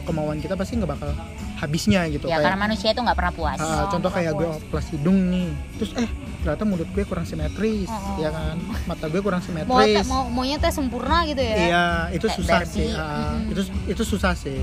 [0.00, 1.12] kemauan kita pasti nggak bakal
[1.54, 4.48] habisnya gitu ya karena kayak manusia itu nggak pernah puas ah, contoh nggak kayak gue
[4.48, 4.58] puas.
[4.58, 6.08] oplas hidung nih terus eh
[6.40, 8.16] ternyata mulut gue kurang simetris Oh.
[8.18, 12.26] ya kan mata gue kurang mau simetris mau maunya teh sempurna gitu ya iya itu
[12.26, 13.52] Kayak susah sih ah, Mm-mm.
[13.52, 14.60] itu itu susah sih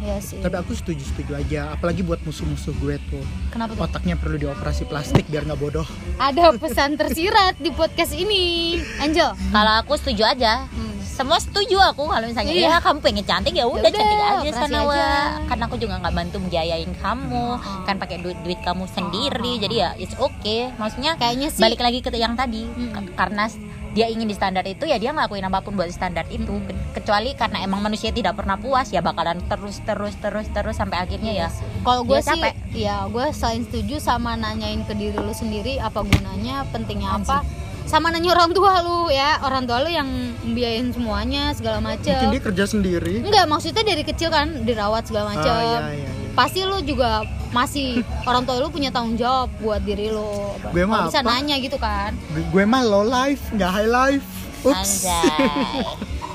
[0.00, 0.40] Iya sih.
[0.40, 1.70] Tapi aku setuju setuju aja.
[1.70, 3.24] Apalagi buat musuh-musuh gue tuh.
[3.48, 3.84] Kenapa tuh?
[3.84, 5.84] Otaknya perlu dioperasi plastik biar nggak bodoh.
[6.16, 8.76] Ada pesan tersirat di podcast ini.
[8.98, 10.64] Angel kalau aku setuju aja.
[10.66, 10.88] Hmm.
[11.10, 12.70] semua setuju aku kalau misalnya Iya.
[12.70, 14.88] ya kamu pengen cantik ya udah udah, cantik aja sana aja.
[14.88, 15.04] wa
[15.44, 17.46] karena aku juga nggak bantu biayain kamu.
[17.50, 17.84] Oh.
[17.84, 19.52] kan pakai duit duit kamu sendiri.
[19.52, 19.60] Oh.
[19.60, 20.72] jadi ya it's okay.
[20.80, 22.64] Maksudnya kayaknya sih balik lagi ke yang tadi.
[22.64, 22.96] Mm.
[22.96, 23.52] K- karena
[23.90, 26.62] dia ingin di standar itu ya dia ngelakuin apa pun buat standar itu Mm.
[26.62, 30.98] Ke- kecuali karena emang manusia tidak pernah puas ya bakalan terus terus terus terus sampai
[31.00, 31.48] akhirnya ya
[31.80, 32.54] Kalau gue sih, capek.
[32.72, 37.42] ya gue selain setuju sama nanyain ke diri lu sendiri apa gunanya, pentingnya apa,
[37.84, 40.06] sama nanya orang tua lu ya, orang tua lu yang
[40.46, 42.30] biayain semuanya segala mungkin macem.
[42.30, 45.50] dia kerja sendiri Enggak, maksudnya dari kecil kan dirawat segala macem.
[45.50, 46.10] Ah, iya, iya, iya.
[46.40, 47.20] Pasti lu juga
[47.52, 50.56] masih orang tua lu punya tanggung jawab buat diri lu.
[50.72, 51.36] Gue mah bisa apa?
[51.36, 52.16] nanya gitu kan.
[52.32, 54.24] Gue- gue mah low life nggak high life.
[54.64, 55.04] Ups.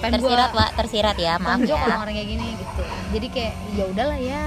[0.06, 1.74] Tersirat pak tersirat ya maaf ya.
[1.74, 2.82] orang-orang kayak gini gitu.
[3.18, 4.44] Jadi kayak ya udahlah ya.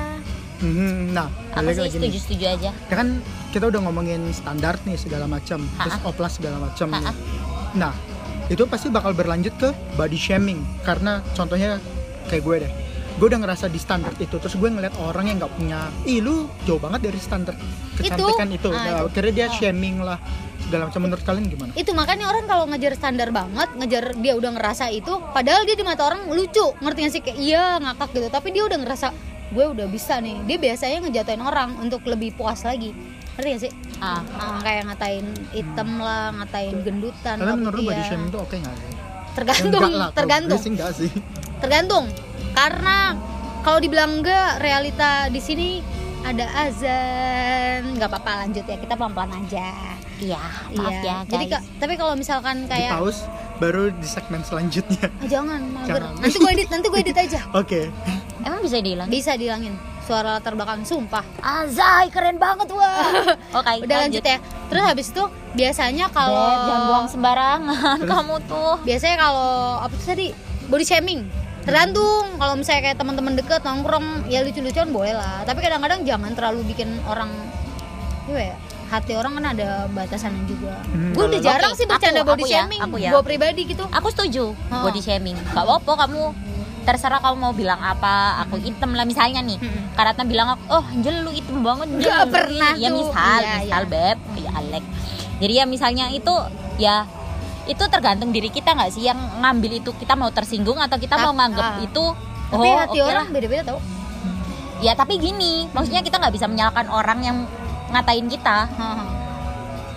[0.62, 1.82] Mhm, nah balik sih?
[1.82, 2.02] lagi nih.
[2.06, 2.70] setuju setuju aja.
[2.70, 3.08] Ya kan
[3.50, 6.86] kita udah ngomongin standar nih segala macam terus oplas segala macam
[7.74, 7.92] nah
[8.46, 10.62] itu pasti bakal berlanjut ke body shaming.
[10.86, 11.82] Karena contohnya
[12.30, 12.72] kayak gue deh
[13.18, 16.46] gue udah ngerasa di standar itu terus gue ngeliat orang yang nggak punya ih lu
[16.62, 17.54] jauh banget dari standar
[17.92, 19.06] kecantikan itu, Ah, Nah, itu.
[19.10, 19.52] akhirnya dia Oh.
[19.52, 20.18] shaming lah
[20.60, 21.00] segala macam.
[21.02, 21.70] Menurut kalian gimana?
[21.74, 25.82] Itu makanya orang kalau ngejar standar banget ngejar dia udah ngerasa itu padahal dia di
[25.82, 27.20] mata orang lucu ngerti gak sih?
[27.20, 28.28] Kayak iya ngakak gitu.
[28.28, 29.06] Tapi dia udah ngerasa
[29.48, 30.36] gue udah bisa nih.
[30.44, 32.94] Dia biasanya ngejatuhin orang untuk lebih puas lagi.
[33.34, 33.72] Ngerti gak sih?
[33.98, 34.22] Ah.
[34.32, 38.06] Ah, kayak ngatain hitam lah ngatain gendutan Kalian lah, menurut lu putih body ya.
[38.06, 38.92] shaming itu oke nggak sih?
[39.34, 40.50] tergantung Enggak lah, kalau tergantung.
[40.52, 41.10] gue sih enggak sih.
[41.58, 42.04] tergantung
[42.56, 43.16] karena
[43.62, 45.68] kalau dibilang enggak realita di sini
[46.26, 47.94] ada azan.
[47.94, 48.76] Nggak apa-apa lanjut ya.
[48.78, 49.68] Kita pelan-pelan aja.
[50.18, 50.42] Iya
[50.74, 51.02] maaf iya.
[51.02, 51.30] ya guys.
[51.30, 51.44] Jadi
[51.78, 53.22] tapi kalau misalkan Di kayak pause
[53.58, 55.06] baru di segmen selanjutnya.
[55.06, 56.14] Ah, jangan mager Jangan.
[56.22, 57.40] nanti gue edit nanti gue edit aja.
[57.60, 57.90] Oke.
[58.42, 59.74] emang bisa dihilang bisa dihilangin.
[60.08, 61.22] Suara latar belakang sumpah.
[61.38, 63.34] Azai keren banget wah.
[63.58, 64.38] Oke udah lanjut ya.
[64.72, 68.74] Terus habis itu biasanya kalau jangan buang sembarangan kamu tuh.
[68.82, 70.28] Biasanya kalau apa tuh tadi?
[70.68, 71.37] Body shaming
[71.68, 76.64] tergantung kalau misalnya kayak teman-teman deket nongkrong ya lucu-lucuan boleh lah tapi kadang-kadang jangan terlalu
[76.66, 77.28] bikin orang
[78.26, 78.56] ya
[78.88, 82.40] hati orang kan ada batasannya juga Hmm, gue udah jarang Oke, sih bercanda aku- body
[82.40, 83.10] aku ya, shaming aku ya.
[83.10, 84.82] gue pribadi gitu aku setuju Oh.
[84.82, 86.22] body shaming gak apa-apa kamu
[86.82, 89.92] terserah kamu mau bilang apa aku hitam lah misalnya nih Mm-mm.
[89.92, 92.96] karena bilang oh Angel lu hitam banget Angel." Nggak pernah ya tuh.
[92.98, 93.90] misal Iya, misal iya.
[93.90, 94.84] beb ya Alek
[95.38, 96.34] jadi ya misalnya itu
[96.78, 97.04] ya
[97.68, 101.36] itu tergantung diri kita nggak sih yang ngambil itu kita mau tersinggung atau kita mau
[101.36, 101.84] nganggap ah.
[101.84, 102.04] itu
[102.48, 103.34] tapi oh hati oke orang lah.
[103.36, 103.80] beda-beda tau.
[104.80, 107.36] Ya tapi gini maksudnya kita nggak bisa menyalahkan orang yang
[107.92, 108.58] ngatain kita.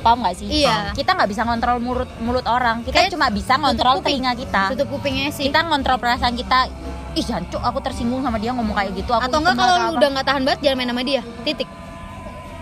[0.01, 0.49] Paham nggak sih?
[0.49, 0.91] Iya.
[0.97, 2.83] kita nggak bisa ngontrol mulut mulut orang.
[2.83, 4.19] Kita Kayak cuma bisa ngontrol kuping.
[4.19, 4.63] telinga kita.
[4.75, 5.47] Tutup kupingnya sih.
[5.47, 6.67] Kita ngontrol perasaan kita.
[7.15, 10.27] Ih jancuk aku tersinggung sama dia ngomong kayak gitu aku atau enggak kalau udah nggak
[10.27, 11.21] tahan banget jangan main sama dia.
[11.47, 11.69] Titik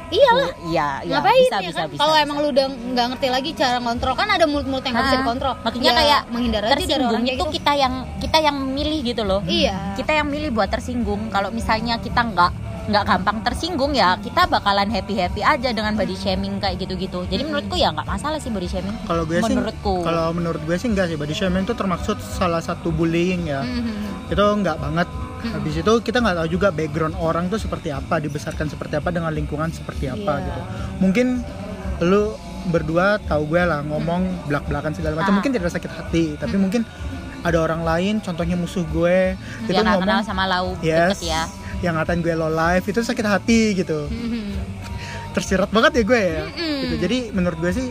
[0.09, 0.49] iyalah.
[0.65, 1.87] Iya iya ngapain bisa, ya bisa, kan?
[1.89, 2.23] bisa, kalau bisa.
[2.23, 5.21] emang lu udah nggak ngerti lagi cara ngontrol kan ada mulut-mulut yang nggak bisa Ah,
[5.21, 5.53] dikontrol.
[5.61, 7.55] makanya Ya, kayak menghindar aja dari orang kayak itu gitu.
[7.55, 9.41] kita yang kita yang milih gitu loh.
[9.43, 9.75] Iya.
[9.93, 11.29] Kita yang milih buat tersinggung.
[11.29, 12.51] Kalau misalnya kita nggak
[12.89, 17.21] nggak gampang tersinggung ya kita bakalan happy happy aja dengan body shaming kayak gitu gitu
[17.29, 18.97] jadi menurutku ya nggak masalah sih body shaming.
[19.05, 20.01] Kalau gue sih Menurutku.
[20.01, 21.13] kalau menurut gue sih enggak sih.
[21.13, 23.61] Body shaming itu termaksud salah satu bullying ya.
[23.61, 24.33] Mhm.
[24.33, 25.05] Itu enggak banget.
[25.39, 29.31] Habis itu kita nggak tahu juga background orang tuh seperti apa, dibesarkan seperti apa dengan
[29.31, 30.45] lingkungan seperti apa Iya.
[30.45, 30.61] gitu.
[30.99, 31.27] Mungkin
[32.01, 32.35] lu
[32.67, 35.37] berdua tahu gue lah ngomong belak-belakan segala macam Ah.
[35.39, 36.83] mungkin tidak sakit hati, tapi mungkin
[37.39, 41.47] ada orang lain contohnya musuh gue itu dia nggak ngomong kenal sama lau yes, ya
[41.79, 44.11] yang ngatain gue low life itu sakit hati gitu.
[44.11, 44.59] Mhm.
[45.31, 46.43] Tersirat banget ya gue ya.
[46.43, 46.77] Mm-mm.
[46.83, 46.95] Gitu.
[46.99, 47.87] Jadi menurut gue sih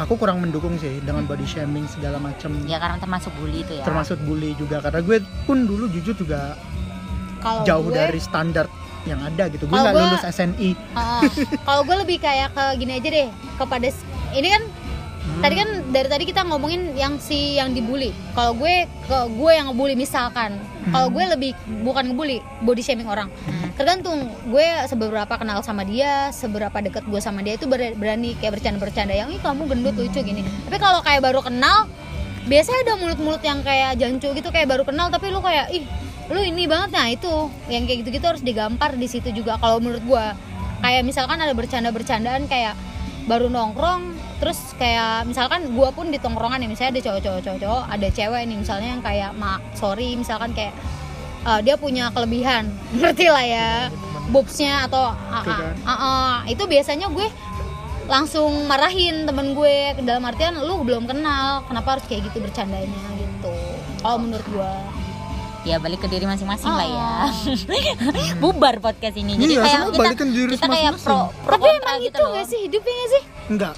[0.00, 2.56] aku kurang mendukung sih dengan body shaming segala macam.
[2.64, 6.56] ya karena termasuk bully itu ya Termasuk bully juga karena gue pun dulu jujur juga
[7.44, 8.66] kalau jauh gue, dari standar
[9.08, 9.64] yang ada gitu.
[9.68, 10.70] Gue nggak lulus SNI.
[10.76, 11.22] Heeh.
[11.68, 13.88] kalau gue lebih kayak ke gini aja deh kepada
[14.36, 14.62] ini kan
[15.40, 15.48] Hmm.
[15.48, 18.12] tadi kan dari tadi kita ngomongin yang si yang dibully.
[18.36, 20.60] Kalau gue ke gue yang ngebully misalkan
[20.92, 23.32] kalau gue lebih bukan ngebully body shaming orang.
[23.48, 23.72] Hmm.
[23.80, 28.60] tergantung gue seberapa kenal sama dia seberapa deket gue sama dia itu ber- berani kayak
[28.60, 30.44] bercanda-bercanda yang ih kamu gendut lucu gini.
[30.68, 31.88] Tapi kalau kayak baru kenal
[32.44, 35.88] biasanya ada mulut-mulut yang kayak jancu gitu kayak baru kenal tapi lu kayak ih
[36.28, 36.92] lu ini banget.
[36.92, 40.24] Nah itu yang kayak gitu-gitu harus digampar di situ juga kalau menurut gue
[40.84, 42.76] kayak misalkan ada bercanda-bercandaan kayak
[43.24, 48.08] baru nongkrong terus kayak misalkan gua pun di tongkrongan ya misalnya ada cowok-cowok cowok ada
[48.08, 50.72] cewek nih misalnya yang kayak mak sorry misalkan kayak
[51.44, 53.68] uh, dia punya kelebihan ngerti lah ya
[54.32, 55.74] boobsnya atau ah, Oke, ah, kan?
[55.84, 56.32] ah, ah.
[56.48, 57.28] itu biasanya gue
[58.08, 63.54] langsung marahin temen gue dalam artian lu belum kenal kenapa harus kayak gitu bercandanya gitu
[64.02, 64.72] kalau menurut gue
[65.68, 67.28] ya balik ke diri masing-masing lah ya Oh.
[68.42, 70.10] bubar podcast ini jadi Iya, kayak kita
[70.56, 73.74] kita kayak pro pro tapi emang gitu itu loh gak sih hidupnya gak sih Enggak.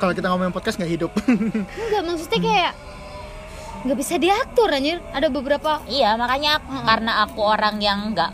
[0.00, 1.10] Kalau kita ngomongin podcast nggak hidup.
[1.84, 2.72] enggak maksudnya kayak
[3.80, 6.84] nggak bisa diatur anjir ada beberapa iya makanya Mm-mm.
[6.84, 8.28] karena aku orang yang nggak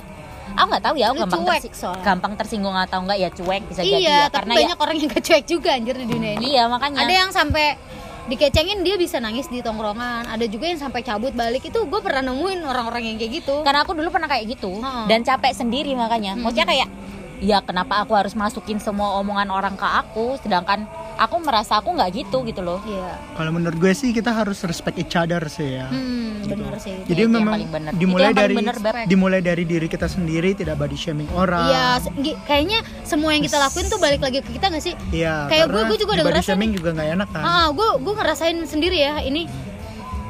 [0.53, 2.03] aku nggak tahu ya Lu gampang cuek tersi- soalnya.
[2.03, 5.09] gampang tersinggung atau enggak ya cuek bisa jadi iya ya tapi karena banyak orang yang
[5.09, 7.79] gak cuek juga anjir di dunia ya, ini iya makanya ada yang sampai
[8.27, 12.23] dikecengin dia bisa nangis di tongkrongan ada juga yang sampai cabut balik itu gue pernah
[12.25, 15.07] nemuin orang-orang yang kayak gitu karena aku dulu pernah kayak gitu Ha.
[15.07, 16.91] dan capek sendiri makanya maksudnya kayak
[17.39, 22.11] ya kenapa aku harus masukin semua omongan orang ke aku sedangkan aku merasa aku nggak
[22.15, 25.87] gitu gitu loh iya Kalau menurut gue sih kita harus respect each other sih ya.
[25.87, 27.93] hmm, bener sih Jadi itu yang memang paling bener.
[27.93, 28.95] dimulai Itu yang dari bener, Beb.
[29.07, 31.67] dimulai dari diri kita sendiri tidak body shaming orang.
[31.67, 34.95] Iya, gi- kayaknya semua yang kita lakuin tuh balik lagi ke kita gak sih?
[35.11, 37.43] Iya, Kayak karena gue- gue juga udah body ngerasain shaming juga nggak enak kan.
[37.43, 39.43] Ah, gue gue ngerasain sendiri ya ini.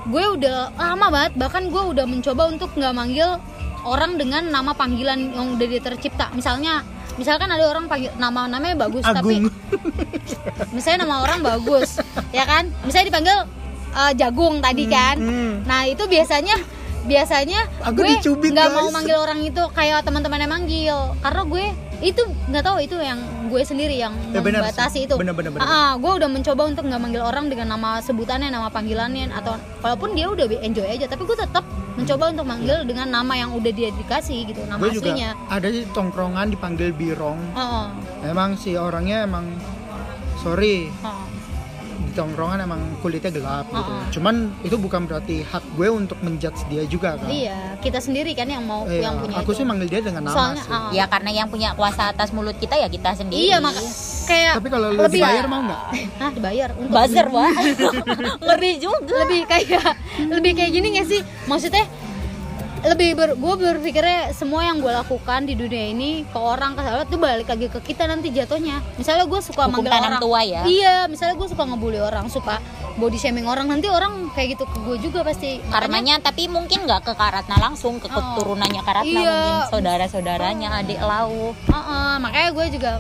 [0.05, 3.43] Gue udah lama banget, bahkan gue udah mencoba untuk nggak manggil
[3.83, 6.31] orang dengan nama panggilan yang udah dia tercipta.
[6.31, 9.17] Misalnya, misalkan ada orang panggil nama namanya bagus, Agung.
[9.17, 9.35] tapi
[10.77, 12.01] misalnya nama orang bagus,
[12.33, 12.69] ya kan?
[12.85, 13.39] Misalnya dipanggil
[13.97, 15.17] eh, Jagung tadi kan.
[15.21, 15.55] hmm.
[15.69, 16.57] Nah itu biasanya
[17.07, 18.19] biasanya Aku gue
[18.51, 21.65] nggak mau manggil orang itu kayak teman-teman yang manggil karena gue
[22.05, 25.07] itu nggak tahu itu yang gue sendiri yang Ya, membatasi sih.
[25.09, 25.15] itu.
[25.17, 25.65] Benar, benar, benar.
[25.65, 29.57] Ah, ah, gue udah mencoba untuk nggak manggil orang dengan nama sebutannya, nama panggilannya atau
[29.81, 31.65] walaupun dia udah enjoy aja, tapi gue tetap
[31.97, 35.69] mencoba untuk manggil dengan nama yang udah dia dikasih gitu nama gue juga aslinya ada
[35.73, 37.89] di tongkrongan dipanggil birong oh,
[38.21, 39.49] emang si orangnya emang
[40.45, 41.25] sorry oh.
[42.17, 44.03] Tongkrongan emang kulitnya gelap gitu Oh.
[44.11, 48.49] cuman itu bukan berarti hak gue untuk menjudge dia juga kan iya kita sendiri kan
[48.49, 49.59] yang mau Iya, yang punya aku itu.
[49.59, 52.57] sih manggil dia dengan nama soalnya sih ah, Ya karena yang punya kuasa atas mulut
[52.57, 53.47] kita ya kita sendiri.
[53.47, 53.79] iya maka
[54.25, 55.83] kayak tapi kalau lu lebih dibayar mau nggak
[56.19, 57.53] Hah, dibayar untuk buzzer wah.
[58.43, 59.13] Ngeri juga.
[59.19, 59.93] lebih kayak
[60.27, 61.85] lebih kayak gini gak sih maksudnya
[62.87, 67.07] lebih ber, gue berpikirnya semua yang gue lakukan di dunia ini ke orang ke sahabat
[67.07, 70.63] tuh balik lagi ke kita nanti jatuhnya misalnya gue suka Hukum manggil orang tua ya.
[70.65, 72.63] iya misalnya gue suka ngebully orang suka
[72.95, 76.87] body shaming orang nanti orang kayak gitu ke gue juga pasti Makanya- Karmanya tapi mungkin
[76.87, 78.15] nggak ke Karatna langsung ke Oh.
[78.15, 79.35] keturunannya Karatna Iya.
[79.35, 81.53] mungkin saudara-saudaranya adik lau.
[81.59, 82.93] Heeh, makanya gue juga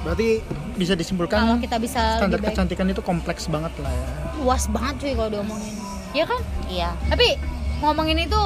[0.00, 0.28] berarti
[0.72, 4.06] bisa kalau disimpulkan kita bisa standar kecantikan itu kompleks banget lah ya
[4.38, 5.74] luas banget cuy kalau diomongin
[6.12, 6.90] ya kan Iya.
[7.04, 7.36] tapi
[7.80, 8.42] ngomongin itu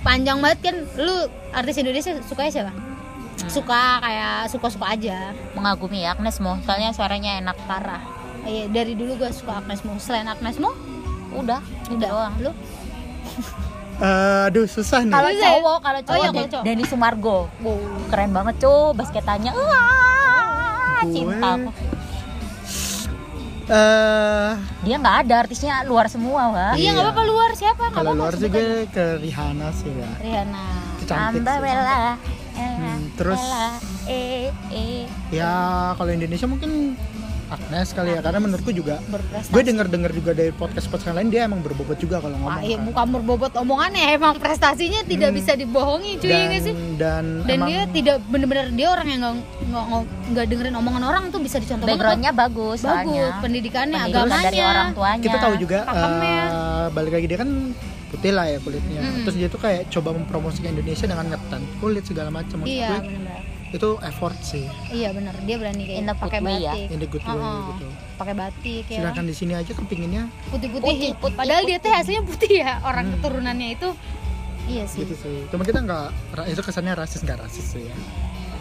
[0.00, 1.16] panjang banget kan lu
[1.50, 2.72] artis Indonesia sukanya siapa
[3.40, 8.02] suka kayak suka-suka aja Mengagumi Agnes Mo, soalnya suaranya enak parah.
[8.42, 9.94] Iya, dari dulu gue suka Agnes Mo.
[9.96, 10.74] Selain Agnes Mo,
[11.30, 12.34] Udah, udah doang.
[12.40, 12.50] Lu?
[13.98, 15.50] Eh, aduh susah nih Kalau Bisa ya?
[15.54, 16.64] cowok, kalau Oh cowok iya, Den- kalau cowok.
[16.64, 17.38] Denny Sumargo.
[17.58, 17.78] Wow.
[18.10, 19.52] Keren banget, cuy, basketannya.
[19.52, 21.70] Wah, cinta aku.
[23.68, 24.50] Eh,
[24.80, 26.72] Dia nggak ada artisnya luar semua, Wah.
[26.72, 27.04] Iya, nggak Iya.
[27.06, 27.82] apa-apa luar siapa?
[27.82, 28.48] Nggak kalau apa-apa, luar aja.
[28.48, 30.64] gue ke Rihanna sih ya Rihanna.
[31.00, 31.60] cantik Amba sih.
[31.62, 32.02] Bella.
[32.54, 33.52] Hmm, terus-
[34.06, 35.52] eh eh ya
[35.94, 36.96] kalau Indonesia mungkin
[37.48, 39.50] Agnes kali ya karena menurutku juga Berprestasi.
[39.50, 42.76] gue denger dengar juga dari podcast podcast lain dia emang berbobot juga kalau ngomong iya,
[42.76, 42.84] kan.
[42.86, 45.38] bukan berbobot omongannya, emang prestasinya tidak Hmm.
[45.38, 46.74] bisa dibohongi cuy ya dan nggak sih?
[46.94, 49.84] dan Dan emang dia tidak bener-bener dia orang yang nggak
[50.28, 51.96] nggak dengerin omongan orang tuh bisa dicontoh banget.
[51.96, 53.26] backgroundnya bagus, bagus, soalnya.
[53.40, 54.46] pendidikannya, Pendidikan agamanya.
[54.46, 55.22] dari orang tuanya.
[55.22, 57.50] kita tahu juga eh, balik lagi dia kan
[58.08, 59.20] putih lah ya kulitnya Mm-mm.
[59.20, 63.00] terus dia tuh kayak coba mempromosikan Indonesia dengan ngetan kulit segala macam Iya, gue.
[63.68, 66.72] Itu effort sih Iya benar, dia berani kayak In a good pakai ya.
[66.72, 66.88] batik.
[66.88, 67.36] in the good way
[67.68, 68.98] gitu Pakai batik ya.
[68.98, 70.86] sedangkan di sini aja kepinginnya putih-putih.
[70.86, 71.86] Putih, putih, Padahal dia putih.
[71.86, 73.14] teh aslinya putih ya, orang Hmm.
[73.14, 73.88] keturunannya itu.
[74.66, 75.00] Iya sih.
[75.00, 76.06] gitu sih cuma kita nggak
[76.46, 77.96] itu kesannya rasis nggak rasis sih ya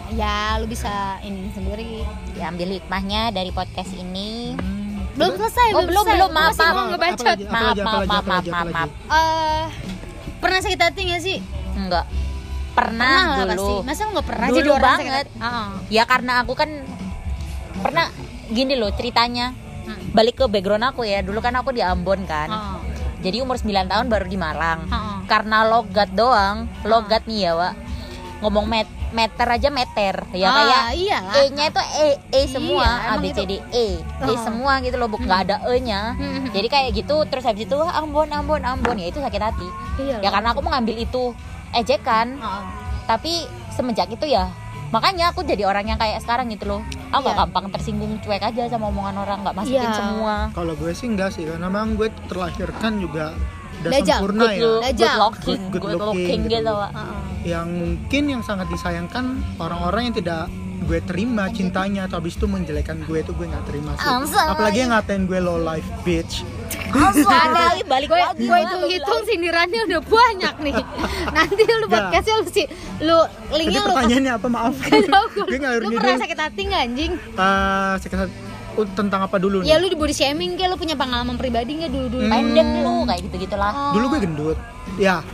[0.10, 0.88] Ya, lu bisa
[1.20, 2.00] ini sendiri.
[2.32, 4.56] Diambil hikmahnya dari podcast ini.
[4.56, 5.04] Hmm.
[5.14, 6.76] Belum selesai, Oh, belum, belum, Lu maaf, masih maaf.
[6.96, 7.20] Maaf,
[7.76, 8.90] maaf, maaf, maaf, apa maaf.
[9.04, 9.64] Eh,
[10.40, 11.38] pernah sakit hati gak sih?
[11.76, 12.08] Enggak.
[12.78, 13.50] Pernah, lah dulu.
[13.50, 13.74] pasti.
[13.84, 15.28] Masa lu gak pernah Dulu jadi orang sakit banget.
[15.28, 15.40] hati?
[15.42, 15.70] Ah.
[15.90, 16.70] Ya karena aku kan
[17.78, 18.06] pernah
[18.48, 19.58] gini loh ceritanya.
[19.84, 20.14] Hmm.
[20.14, 21.20] Balik ke background aku ya.
[21.22, 22.50] Dulu kan aku di Ambon kan.
[22.50, 22.78] Ah.
[23.18, 24.86] Jadi umur 9 tahun baru di Malang.
[24.88, 25.26] Ah.
[25.26, 27.74] Karena logat doang, logat nih ya, Wak.
[28.40, 30.16] Ngomong met meter aja meter.
[30.36, 31.34] Ya kayak iyalah.
[31.40, 35.08] E-nya itu E, E semua, Iya, A B C D E, E semua gitu loh,
[35.08, 36.12] nggak ada E-nya.
[36.14, 36.52] Hmm.
[36.52, 39.68] Jadi kayak gitu, terus habis itu Ambon, Ambon, Ambon, ya itu sakit hati.
[39.98, 41.32] Iya Ya karena aku mengambil itu
[41.72, 42.64] ejekan, Ah.
[43.06, 44.48] tapi semenjak itu ya
[44.88, 46.82] makanya aku jadi orang yang kayak sekarang gitu loh.
[47.10, 47.36] Aku Iya.
[47.38, 49.92] gampang tersinggung cuek aja sama omongan orang, nggak masukin Iya.
[49.94, 50.36] semua.
[50.52, 53.36] kalau gue sih enggak sih karena memang gue terlahirkan juga
[53.78, 56.56] udah Dajjal, sempurna Good, ya good looking, Good- good good, looking looking gitu.
[56.58, 56.74] gitu.
[56.74, 57.20] Ah.
[57.44, 59.26] yang mungkin yang sangat disayangkan
[59.56, 60.48] orang-orang yang tidak
[60.80, 64.06] gue terima cintanya atau habis itu menjelekan gue itu gue nggak terima sih.
[64.06, 64.50] I'm sorry.
[64.50, 66.46] apalagi yang ngatain gue low life bitch.
[66.88, 67.26] Ada
[67.74, 68.40] lagi balik gue lagi.
[68.40, 70.74] gue hitung hitung sindirannya udah banyak nih.
[71.36, 71.92] Nanti lu Nggak.
[71.92, 72.66] podcastnya lu sih
[73.00, 73.18] lu
[73.52, 74.48] linknya lu pertanyaannya apa?
[74.48, 74.76] Maaf.
[74.88, 75.02] Gue
[75.46, 77.12] gue ngalur lu pernah sakit hati nggak anjing?
[77.18, 78.40] Eh, sakit hati-
[78.74, 79.68] oh, tentang apa dulu nih?
[79.68, 82.32] ya lu di body shaming kayak lu punya pengalaman pribadi nggak dulu dulu Hmm.
[82.32, 83.74] pendek lu kayak gitu gitulah.
[83.92, 84.58] dulu gue gendut.
[84.96, 85.26] Ya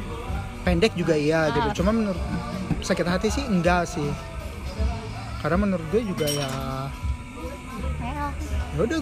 [0.62, 1.54] pendek juga iya Ah.
[1.54, 2.20] gitu cuma menurut
[2.80, 4.08] sakit hati sih enggak sih
[5.44, 6.50] karena menurut gue juga ya
[8.00, 8.28] ya.
[8.80, 9.00] udah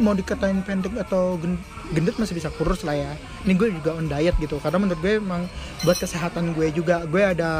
[0.00, 1.60] mau dikatain pendek atau gen-
[1.92, 3.12] gendut masih bisa kurus lah ya.
[3.44, 4.56] Ini gue juga on diet gitu.
[4.62, 5.44] Karena menurut gue emang
[5.84, 7.50] buat kesehatan gue juga gue ada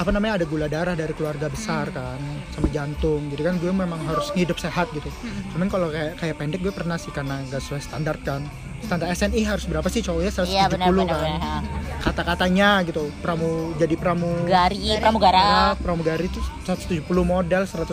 [0.00, 2.20] apa namanya ada gula darah dari keluarga besar kan
[2.52, 3.28] sama jantung.
[3.32, 5.08] Jadi kan gue memang harus hidup sehat gitu.
[5.54, 8.44] Cuman kalau kayak kayak pendek gue pernah sih karena gak sesuai standar kan
[8.80, 10.88] standar SNI harus berapa sih cowoknya 170 Iya benar.
[11.06, 11.62] kan
[12.00, 15.76] kata-katanya gitu pramu jadi pramu Gari, pramugara.
[15.76, 17.92] pramugari itu 170 modal 180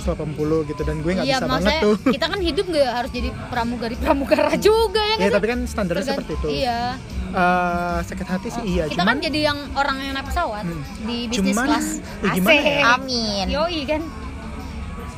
[0.65, 3.95] gitu dan gue nggak iya bisa banget tuh kita kan hidup nggak harus jadi pramugari
[3.97, 5.34] pramugara juga ya ya sih?
[5.34, 6.82] tapi kan standarnya Tergan- seperti itu iya
[7.28, 10.80] Eh, sakit hati sih iya kita cuman kan jadi yang orang yang naik pesawat Hmm.
[11.04, 12.63] di bisnis Cuman, kelas ya gimana AC.
[12.65, 12.82] ya?
[12.89, 13.45] Amin.
[13.50, 14.02] yoi kan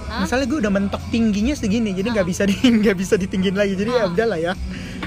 [0.09, 0.19] Hah?
[0.19, 3.91] misalnya gue udah mentok tingginya segini jadi nggak bisa di nggak bisa ditinggin lagi jadi
[3.93, 4.09] ya Ah.
[4.09, 4.53] udahlah ya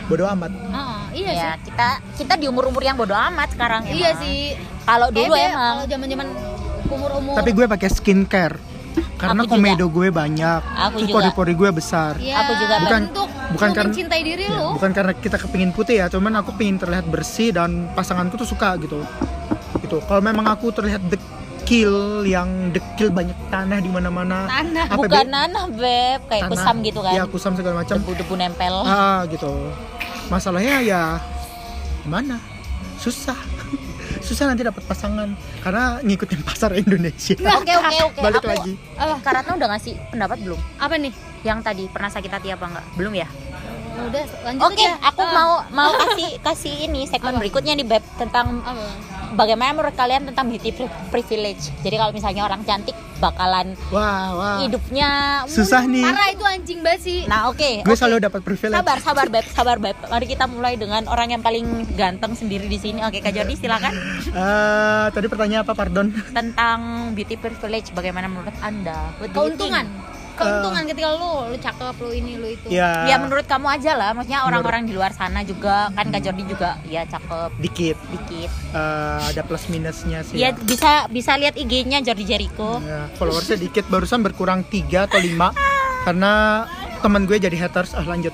[0.05, 0.51] bodoh amat.
[0.69, 1.69] Ah, iya Ya, sih.
[1.69, 4.21] kita kita di umur-umur yang bodoh amat sekarang iya emang.
[4.21, 4.39] sih.
[4.83, 5.63] Kalau dulu Kayaknya emang.
[5.69, 6.29] kalau zaman zaman
[6.89, 8.57] umur umur tapi gue pakai skincare.
[9.15, 9.55] Karena Aku juga.
[9.57, 10.61] komedo gue banyak.
[10.61, 11.17] Aku terus juga.
[11.17, 12.13] pori-pori gue besar.
[12.19, 14.67] Ya, Aku juga Bukan- bentuk bukan lu karena- mencintai diri Ya, lu.
[14.75, 18.75] bukan karena kita kepingin putih ya cuman aku pingin terlihat bersih dan pasanganku tuh suka
[18.77, 19.01] gitu.
[19.79, 19.97] Gitu.
[20.03, 21.01] Kalau memang aku terlihat
[21.63, 21.95] dekil
[22.27, 24.87] yang dekil banyak tanah di mana-mana Tanah.
[24.89, 25.31] apa, Bukan Be?
[25.31, 26.51] nanah beb, kayak Tanah.
[26.51, 27.15] kusam gitu kan.
[27.15, 28.75] ya kusam segala macam Debu-debu nempel.
[28.83, 29.71] ah gitu
[30.27, 31.03] masalahnya ya
[32.03, 32.43] gimana
[32.99, 33.39] susah
[34.27, 35.31] susah nanti dapat pasangan
[35.63, 38.21] karena ngikutin pasar Indonesia Oke oke oke.
[38.21, 39.15] balik Aku- lagi Apa?
[39.23, 40.59] Kak Ratna udah ngasih pendapat belum?
[40.77, 41.15] Apa nih?
[41.43, 42.85] Yang tadi pernah sakit hati apa enggak?
[42.95, 43.27] Belum ya?
[43.93, 44.95] Udah lanjut Oke, aja.
[45.01, 45.31] aku Ah.
[45.33, 48.83] mau mau kasih kasih ini segmen berikutnya nih Beb tentang Apa?
[49.33, 51.73] Bagaimana menurut kalian tentang beauty pri- privilege.
[51.81, 57.01] Jadi kalau misalnya orang cantik bakalan wah wah hidupnya susah nih Parah itu anjing banget
[57.07, 57.19] sih.
[57.31, 57.87] Nah, oke.
[57.87, 57.95] gue oke.
[57.95, 59.95] selalu dapat privilege Sabar, sabar Beb, sabar Beb.
[60.11, 62.99] Mari kita mulai dengan orang yang paling ganteng sendiri di sini.
[63.07, 63.95] Oke, Kak Jordi silakan.
[64.33, 69.15] Eh, tadi pertanyaan apa pardon Tentang beauty privilege bagaimana menurut Anda?
[69.31, 69.87] Keuntungan.
[69.87, 70.12] think?
[70.33, 72.67] Keuntungan ketika lu lu cakep, lu ini, lu itu.
[72.73, 73.05] ya.
[73.07, 76.81] Ya menurut kamu aja lah, maksudnya orang-orang di luar sana juga kan Kak Jordi juga
[76.89, 77.51] ya cakep.
[77.61, 77.97] Dikit.
[78.11, 78.51] Dikit.
[78.73, 82.81] Eh, ada plus minusnya sih Ya bisa bisa lihat IG-nya Jordi Jericho.
[82.81, 85.53] Ya, followersnya dikit barusan berkurang 3 atau 5
[86.09, 86.33] karena
[87.05, 87.93] teman gue jadi haters.
[87.93, 88.33] Ah lanjut.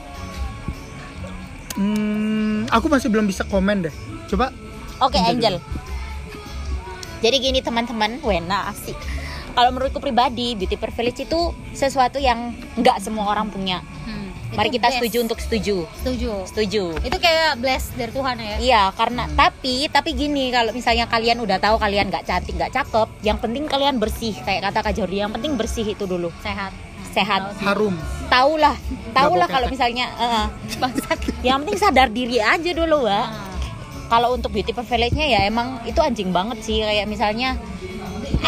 [1.78, 3.94] Hmm, aku masih belum bisa komen deh.
[4.26, 4.50] Coba.
[4.98, 5.56] Oke, Angel.
[5.62, 5.86] Angel.
[7.18, 8.94] Jadi gini teman-teman, Wena asik.
[9.58, 13.82] Kalau menurutku pribadi, beauty privilege itu sesuatu yang nggak semua orang punya.
[14.06, 15.02] Hmm, Mari kita best.
[15.02, 15.76] setuju untuk setuju.
[15.98, 16.30] Setuju.
[16.46, 16.82] Setuju.
[17.02, 18.56] Itu kayak bless dari Tuhan ya.
[18.62, 23.08] Iya, karena tapi tapi gini kalau misalnya kalian udah tahu kalian nggak cantik nggak cakep,
[23.26, 26.30] yang penting kalian bersih kayak kata Kak Jordi, yang penting bersih itu dulu.
[26.38, 26.70] Sehat.
[27.10, 27.58] Sehat.
[27.58, 27.98] harum
[28.30, 28.78] Tahulah,
[29.10, 30.46] tahulah kalau misalnya eh,
[30.78, 31.18] Bangsat.
[31.42, 33.26] yang penting sadar diri aja dulu, Wak.
[33.26, 33.46] Nah,
[34.06, 37.58] Kalau untuk beauty privilege-nya ya emang itu anjing banget sih kayak misalnya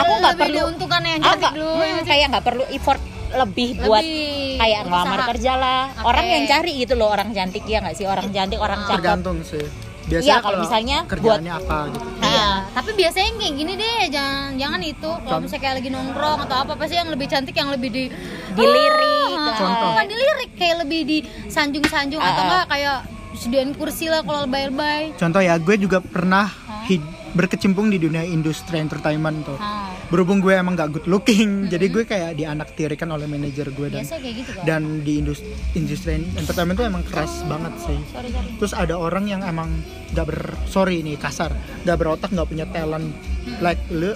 [0.01, 1.73] aku nggak perlu diuntungkan yang aku cantik dulu.
[1.73, 6.03] hmm, ya kayak nggak perlu effort lebih buat Lebih kayak ngelamar kerja lah Oke.
[6.05, 9.39] orang yang cari gitu loh orang cantik ya nggak sih orang cantik orang cakep tergantung
[9.41, 9.63] sih
[10.03, 14.51] biasanya Iya, kalau misalnya kerjaannya apa gitu Iya, Nah, tapi biasanya kayak gini deh, jangan
[14.55, 15.11] jangan itu.
[15.21, 18.05] Kalau misalnya kayak lagi nongkrong atau apa pasti yang lebih cantik yang lebih di
[18.51, 19.91] Dilirik, Ah, Contoh.
[19.93, 22.45] Bukan dilirik, kayak lebih disanjung-sanjung atau Ah, ah.
[22.45, 22.97] enggak kayak
[23.33, 25.15] sediain kursi lah kalau lebay-lebay.
[25.15, 26.51] contoh ya gue juga pernah
[26.85, 29.59] hid- berkecimpung di dunia industri entertainment tuh.
[29.59, 33.87] Ah, berhubung gue emang gak good looking jadi gue kayak dianak tirikan oleh manajer gue
[33.87, 34.65] dan gitu kan.
[34.67, 37.99] dan di industri, industri entertainment tuh emang keras banget sih.
[38.11, 38.51] Sorry, sorry.
[38.59, 39.71] terus ada orang yang emang
[40.13, 41.55] gak ber sorry nih kasar.
[41.87, 43.15] Gak berotak gak punya talent
[43.63, 44.13] like lu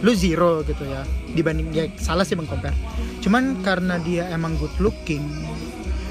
[0.00, 1.04] lu zero gitu ya.
[1.36, 2.74] Dibanding ya salah sih mengcompare.
[3.20, 5.22] Cuman karena dia emang good looking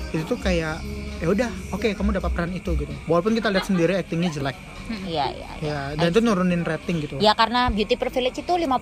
[0.09, 0.81] itu tuh kayak
[1.19, 2.93] ya udah oke kamu dapat peran itu gitu.
[3.05, 4.55] Walaupun kita lihat sendiri actingnya jelek.
[5.05, 7.15] Iya iya ya dan itu nurunin rating gitu.
[7.19, 8.79] Ya karena beauty privilege itu 50%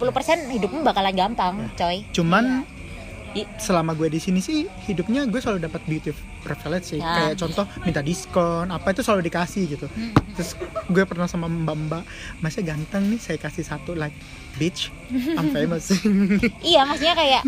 [0.50, 2.06] hidupmu bakalan gampang coy.
[2.12, 2.64] Cuman
[3.34, 6.98] I- selama gue di sini sih hidupnya gue selalu dapat beauty privilege sih.
[6.98, 7.28] Ya.
[7.28, 9.88] kayak contoh minta diskon apa itu selalu dikasih gitu.
[10.34, 10.56] Terus
[10.88, 12.04] gue pernah sama mbak mbak
[12.40, 14.16] masnya ganteng nih saya kasih satu like
[14.56, 14.94] bitch
[15.36, 15.92] I'm famous.
[16.64, 17.44] Iya maksudnya kayak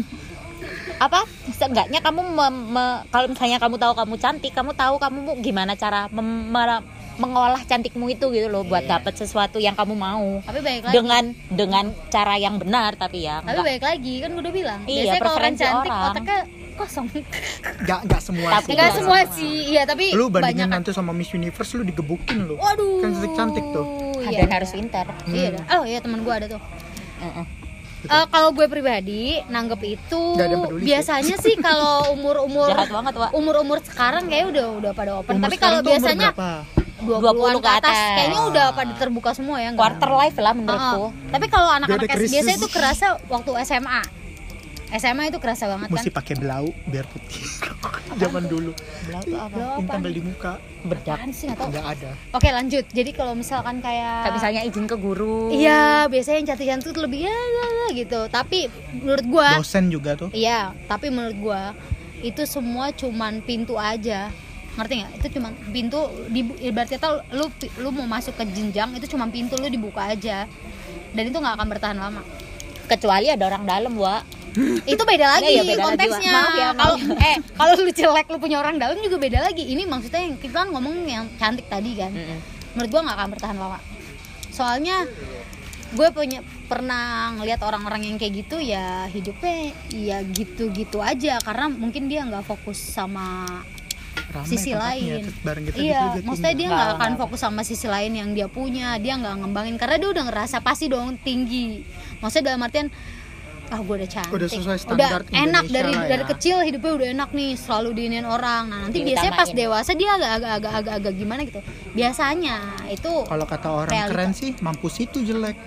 [0.97, 5.73] apa seenggaknya kamu me- me- kalau misalnya kamu tahu kamu cantik kamu tahu kamu gimana
[5.73, 10.59] cara mem- me- mengolah cantikmu itu gitu loh buat dapat sesuatu yang kamu mau Tapi
[10.59, 10.93] baik lagi.
[10.93, 13.65] dengan dengan cara yang benar tapi ya Tapi enggak.
[13.65, 14.79] baik lagi kan gue udah bilang.
[14.81, 16.07] Iya, Biasanya kalau orang preferensi cantik orang.
[16.09, 16.39] otaknya
[16.73, 17.07] kosong.
[17.83, 18.95] nggak nggak semua Tapi sih Enggak Iya.
[18.95, 20.33] semua sih, iya tapi lu banyak.
[20.47, 23.03] bandingin nanti sama Miss Universe lu digebukin lu Waduh.
[23.03, 23.85] kan cantik cantik tuh
[24.21, 25.63] Iya, dan harus pintar Iya, dah.
[25.75, 26.61] oh iya teman gue ada tuh.
[27.19, 27.45] Heeh.
[27.99, 30.21] Eh, kalau gue pribadi nanggep itu
[30.79, 35.35] biasanya sih kalau umur-umur jahat banget Wak umur-umur sekarang kayak udah udah pada open.
[35.35, 36.31] Umur Tapi kalau umur biasanya?
[36.99, 37.99] 20-an 20 ke atas, atas.
[38.13, 39.79] kayaknya udah pada terbuka semua ya enggak?
[39.81, 44.01] quarter life lah menurutku Oh, Tapi kalau anak-anak biasanya itu kerasa waktu SMA.
[44.89, 45.95] SMA itu kerasa banget kan.
[45.95, 47.39] mesti pakai blau biar putih
[48.17, 48.71] zaman dulu
[49.35, 49.83] apa?
[49.85, 52.85] tampil di muka bedak nggak ada Oke lanjut.
[52.89, 57.27] Jadi kalau misalkan kayak kayak misalnya izin ke guru Iya, biasanya yang cantik-cantik tuh lebih
[57.27, 58.19] ya, ya, ya, gitu.
[58.31, 61.61] Tapi menurut gua, dosen juga tuh iya, tapi menurut gua
[62.23, 64.31] itu semua cuman pintu aja.
[64.75, 65.11] Ngerti nggak?
[65.19, 65.99] Itu cuman pintu
[66.31, 67.51] di ibarat kata lu
[67.83, 70.47] lu mau masuk ke jenjang itu cuma pintu lu dibuka aja.
[71.11, 72.23] Dan itu nggak akan bertahan lama.
[72.89, 74.25] kecuali ada orang dalam wa
[74.85, 76.33] Itu beda lagi Iya, iya, beda lagi, konteksnya.
[76.33, 77.27] Maaf ya, Kalau ya.
[77.29, 79.63] eh kalau lu jelek lu punya orang dalam juga beda lagi.
[79.69, 82.11] Ini maksudnya yang kita kan ngomong yang cantik tadi kan.
[82.77, 83.79] menurut gua nggak akan bertahan lama.
[84.53, 84.97] Soalnya
[85.89, 91.41] gue punya pernah ngelihat orang-orang yang kayak gitu ya hidupnya ya gitu-gitu aja.
[91.41, 93.45] Karena mungkin dia nggak fokus sama
[94.29, 95.25] Ramai sisi lain.
[95.25, 99.01] kita iya gitu juga maksudnya dia Nggak, akan fokus sama sisi lain yang dia punya.
[99.01, 101.81] Dia nggak ngembangin karena dia udah ngerasa pasti dong tinggi.
[102.21, 102.93] Maksudnya dalam artian
[103.69, 106.07] ah gue udah cantik Udah sesuai udah standar enak Indonesia dari ya.
[106.07, 110.09] dari kecil hidupnya udah enak nih selalu diinin orang nah nanti biasanya pas dewasa dia
[110.11, 111.61] agak agak agak agak, agak gimana gitu
[111.91, 112.57] biasanya
[112.87, 114.09] itu Kalau kata orang Realita.
[114.11, 115.57] keren sih, mampus itu jelek.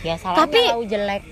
[0.00, 1.22] ya salahnya Tapi- tahu jelek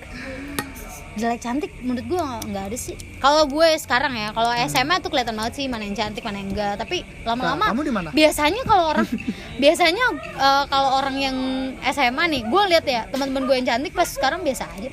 [1.17, 2.93] jelek cantik menurut gue nggak ada sih.
[3.17, 6.53] Kalau gue sekarang ya kalau SMA tuh kelihatan banget sih mana yang cantik mana yang
[6.53, 6.77] enggak.
[6.77, 8.09] Tapi lama-lama Nah, kamu di mana?
[8.13, 9.07] biasanya kalau orang
[9.63, 11.37] biasanya eh, kalau orang yang
[11.83, 14.89] SMA nih gue lihat ya teman-teman gue yang cantik pas sekarang biasa aja.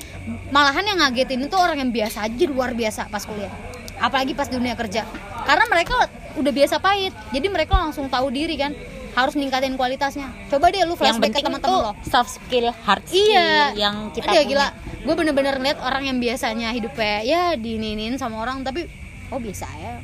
[0.49, 3.53] Malahan yang ngagetin itu orang yang biasa aja luar biasa pas kuliah.
[3.95, 5.05] Apalagi pas dunia kerja.
[5.45, 8.75] Karena mereka udah biasa pahit jadi mereka langsung tahu diri kan
[9.15, 13.71] harus ningkatin kualitasnya coba deh lu flashback ke teman-teman lo soft skill hard skill Iya,
[13.73, 14.67] yang kita Ada punya gila.
[15.01, 18.91] Gue bener-bener ngeliat orang yang biasanya hidupnya ya dininin sama orang tapi
[19.29, 20.03] oh biasa ya.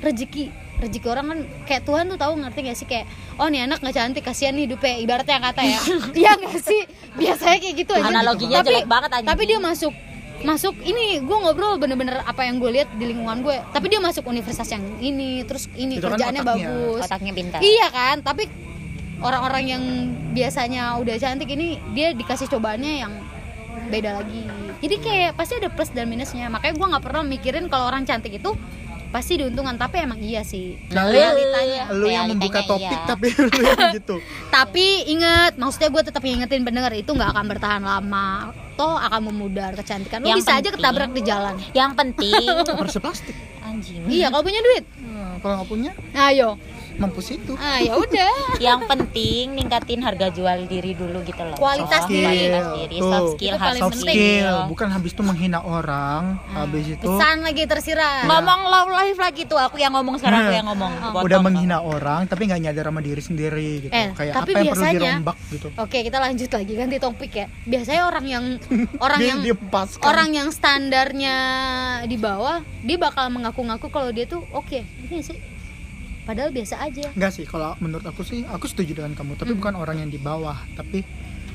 [0.00, 3.78] Rezeki, rezeki orang kan kayak Tuhan tuh tahu ngerti gak sih kayak oh nih anak
[3.78, 5.78] nggak cantik kasihan nih hidupnya ibaratnya kata ya.
[6.20, 6.80] Iya gak sih?
[7.14, 8.08] Biasanya kayak gitu aja.
[8.08, 9.28] Analoginya Tapi- jelek banget anjing.
[9.30, 9.92] Tapi dia masuk
[10.42, 14.26] masuk ini gue ngobrol bener-bener apa yang gue lihat di lingkungan gue tapi dia masuk
[14.26, 16.68] universitas yang ini terus ini Itu kan kerjaannya otaknya.
[16.68, 18.50] bagus otaknya pintar Iya kan, tapi
[19.22, 19.82] orang-orang yang
[20.34, 23.12] biasanya udah cantik ini dia dikasih cobaannya yang
[23.88, 24.44] beda lagi.
[24.82, 26.50] Jadi kayak pasti ada plus dan minusnya.
[26.50, 28.50] Makanya gua nggak pernah mikirin kalau orang cantik itu
[29.14, 29.78] pasti diuntungkan.
[29.78, 30.74] Tapi emang iya sih.
[30.90, 31.92] Nah, realitanya.
[31.94, 33.06] lu yang membuka topik iya.
[33.06, 34.16] tapi lu yang gitu.
[34.56, 38.50] Tapi ingat, maksudnya gue tetap ngingetin pendengar itu nggak akan bertahan lama.
[38.72, 40.20] Toh akan memudar kecantikan.
[40.20, 41.54] Lu Yang bisa aja penting- ketabrak di jalan.
[41.72, 42.32] yang penting
[42.72, 43.36] Harusnya plastik.
[43.62, 44.84] anjing iya, kalau punya duit.
[44.96, 46.56] Hmm, kalau nggak punya, Ayo.
[46.94, 47.52] Mampus itu.
[47.56, 48.32] Ah, ya udah.
[48.62, 52.24] yang penting ningkatin harga jual diri dulu gitu loh Kualitas Soft diri.
[52.48, 53.10] kualitas diri Tuh.
[53.10, 54.14] soft skill hard Soft penting.
[54.14, 58.24] skill, bukan habis itu menghina orang, habis itu Pesan lagi tersirat.
[58.24, 61.22] ngomong love life lagi tuh aku yang ngomong sekarang aku Nah, yang ngomong Oh.
[61.22, 63.92] udah menghina orang tapi nggak nyadar sama diri sendiri gitu.
[63.92, 65.68] Eh, Kayak tapi apa yang perlu biasanya- dirombak gitu.
[65.74, 67.46] Oke, kita lanjut lagi ganti topik ya.
[67.62, 68.44] Biasanya orang yang
[69.04, 69.38] orang yang
[70.02, 71.36] orang yang standarnya
[72.04, 74.80] di bawah, dia bakal mengaku-ngaku kalau dia tuh oke.
[75.02, 75.51] Ini sih.
[76.22, 77.10] Padahal biasa aja.
[77.18, 79.34] Enggak sih, kalau menurut aku sih, aku setuju dengan kamu.
[79.34, 79.40] Hmm.
[79.42, 81.02] Tapi bukan orang yang di bawah, tapi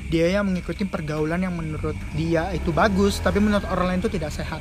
[0.08, 4.32] dia yang mengikuti pergaulan yang menurut dia itu bagus, tapi menurut orang lain itu tidak
[4.32, 4.60] sehat.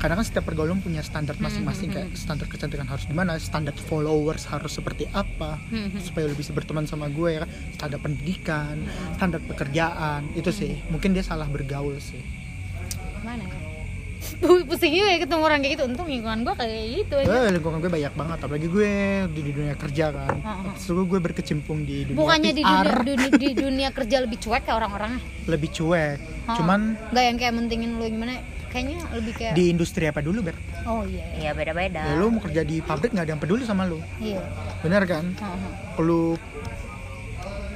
[0.00, 3.72] Karena kan setiap pergaulan punya standar Hmm, masing-masing kayak standar kecantikan harus di mana, standar
[3.72, 8.76] followers harus seperti apa Hmm, supaya lu bisa berteman sama gue ya kan, standar pendidikan,
[9.16, 10.76] standar pekerjaan itu sih.
[10.92, 12.20] Mungkin dia salah bergaul sih.
[13.24, 13.63] Mana ya?
[14.40, 15.84] Pusing juga ya ketemu orang kayak gitu.
[15.84, 17.28] Untung lingkungan gua kayak gitu aja.
[17.28, 18.90] Eh, lingkungan gue banyak banget, apalagi gue
[19.28, 20.34] di, di dunia kerja kan.
[20.74, 24.62] Terus gue berkecimpung di dunia Bukannya di PR, dunia, dunia di dunia kerja lebih cuek
[24.62, 25.20] kayak orang-orangnya.
[25.44, 26.18] lebih cuek.
[26.18, 26.56] Heeh.
[26.56, 28.40] Cuman nggak yang kayak mentingin lu gimana?
[28.68, 31.22] Kayaknya lebih kayak di industri apa dulu ber Oh iya.
[31.38, 32.02] Iya beda-beda.
[32.02, 34.42] ya lu mau kerja di pabrik nggak ada yang peduli sama lu Iya.
[34.82, 35.70] bener kan Heeh.
[35.94, 36.34] kalau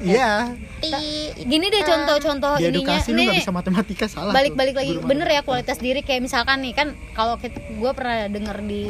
[0.00, 0.54] iya.
[0.78, 2.94] Ti- Gini deh contoh-contoh di ininya.
[2.94, 6.00] edukasi lu nggak bisa matematika salah balik-balik lagi guru bener ya kualitas diri.
[6.00, 8.84] Kayak misalkan nih kan kalau gue pernah denger di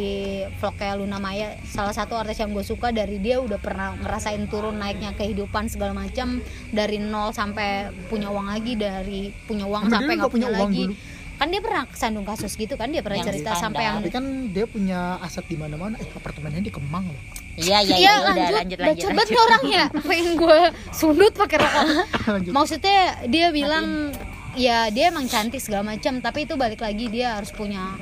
[0.55, 4.45] vlog kayak Luna Maya salah satu artis yang gue suka dari dia udah pernah ngerasain
[4.47, 9.95] turun naiknya kehidupan segala macam dari nol sampai punya uang lagi dari punya uang Tapi
[9.95, 10.85] sampai nggak punya punya, uang lagi.
[10.85, 10.95] dulu.
[11.39, 14.25] kan dia pernah kesandung kasus gitu kan dia pernah Yang cerita sampai yang tapi kan
[14.51, 17.23] dia punya aset di mana-mana eh apartemennya di Kemang loh
[17.59, 18.87] Iya iya Iya iya udah lanjut, lanjut lanjut.
[18.87, 20.59] bacot banget nih orang ya pengen gue
[20.93, 21.85] sundut pakai rokok?
[22.31, 22.53] Lanjut.
[22.55, 24.15] maksudnya dia bilang
[24.55, 27.99] ya dia emang cantik segala macam tapi itu balik lagi dia harus punya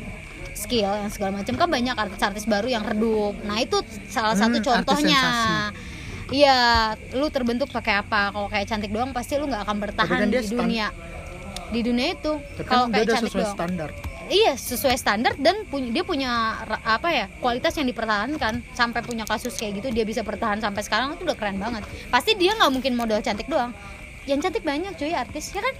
[0.52, 3.36] skill yang segala macam kan banyak artis-artis baru yang redup.
[3.42, 3.76] Nah itu
[4.06, 5.22] salah satu Hmm, artis contohnya.
[6.28, 6.58] iya
[7.12, 8.28] lu terbentuk pakai apa?
[8.30, 10.88] Kalau kayak cantik doang pasti lu nggak akan bertahan kan di dunia.
[11.66, 12.32] Di dunia itu.
[12.62, 13.52] Kalau kan dia kayak udah cantik doang.
[13.52, 13.90] standar
[14.26, 16.30] Iya sesuai standar dan punya dia punya
[16.82, 21.14] apa ya kualitas yang dipertahankan sampai punya kasus kayak gitu dia bisa bertahan sampai sekarang
[21.14, 21.86] itu udah keren banget.
[22.08, 23.70] Pasti dia nggak mungkin modal cantik doang.
[24.24, 25.74] Yang cantik banyak cuy artis ya kan?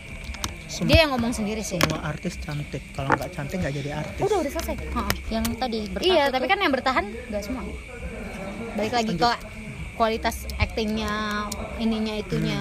[0.66, 1.78] Semua, Dia yang ngomong sendiri sih.
[1.78, 4.74] semua artis cantik kalau nggak cantik nggak jadi artis Udah udah selesai.
[4.90, 5.10] Ha-ha.
[5.30, 6.32] Yang tadi Iya tuh.
[6.34, 7.62] tapi kan yang bertahan nggak semua.
[8.74, 9.30] Balik lagi ke
[9.96, 11.46] kualitas actingnya
[11.78, 12.60] ininya itunya.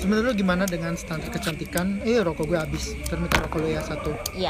[0.00, 3.84] sebenarnya lu gimana dengan standar kecantikan eh rokok gue habis terus minta rokok lu ya
[3.84, 4.48] satu Iya.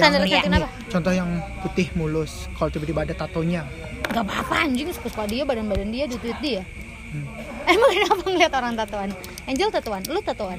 [0.00, 0.68] Standar yang, apa?
[0.88, 1.30] contoh yang
[1.60, 3.62] putih mulus kalau tiba-tiba ada tatonya
[4.10, 6.66] Gak apa-apa anjing suka-suka dia badan-badan dia duit dia.
[7.10, 7.26] Hmm.
[7.70, 9.10] Emang kenapa ngeliat orang tatoan?
[9.46, 10.58] Angel tatoan, lu tatoan?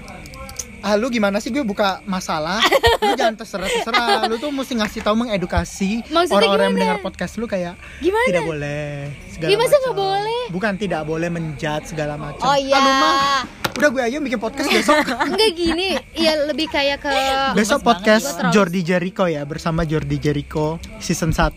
[0.81, 2.57] ah lu gimana sih gue buka masalah
[3.05, 6.69] lu jangan terserah terserah lu tuh mesti ngasih tahu mengedukasi orang-orang yang gimana?
[6.73, 8.25] mendengar podcast lu kayak Gimana?
[8.25, 8.89] tidak boleh
[9.29, 9.93] segala masa nggak macam.
[10.01, 10.43] boleh?
[10.49, 12.81] bukan tidak boleh menjat segala macam Oh iya.
[12.81, 13.45] Ah,
[13.77, 14.95] udah gue aja bikin podcast besok.
[15.31, 17.11] Enggak gini, ya lebih kayak ke
[17.59, 21.51] besok podcast Jordi Jericho ya bersama Jordi Jericho season 1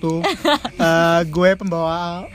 [0.74, 2.26] Eh, gue pembawa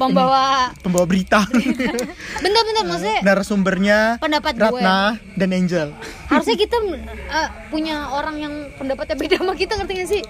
[0.00, 1.44] pembawa pembawa berita.
[2.44, 4.64] Bentar-bentar maksudnya narasumbernya pendapat gue.
[4.80, 5.88] Ratna dan Angel.
[6.32, 10.22] Harusnya kita eh, punya orang yang pendapatnya beda sama kita ngerti gak sih?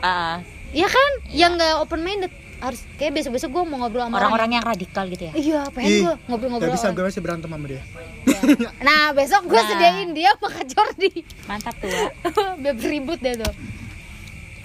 [0.00, 0.40] Ah,
[0.72, 1.10] ya kan?
[1.28, 5.04] Yang nggak open minded harus kayak besok besok gue mau ngobrol sama orang-orang yang radikal
[5.06, 5.32] gitu ya?
[5.32, 7.82] Iya pengen gue ngobrol-ngobrol gak bisa gue masih berantem sama dia?
[8.78, 9.66] Nah besok gue Nah.
[9.66, 11.10] sediain dia Kak Jordi.
[11.44, 12.12] Mantap tuh Wak.
[12.62, 13.52] biar ribut deh tuh.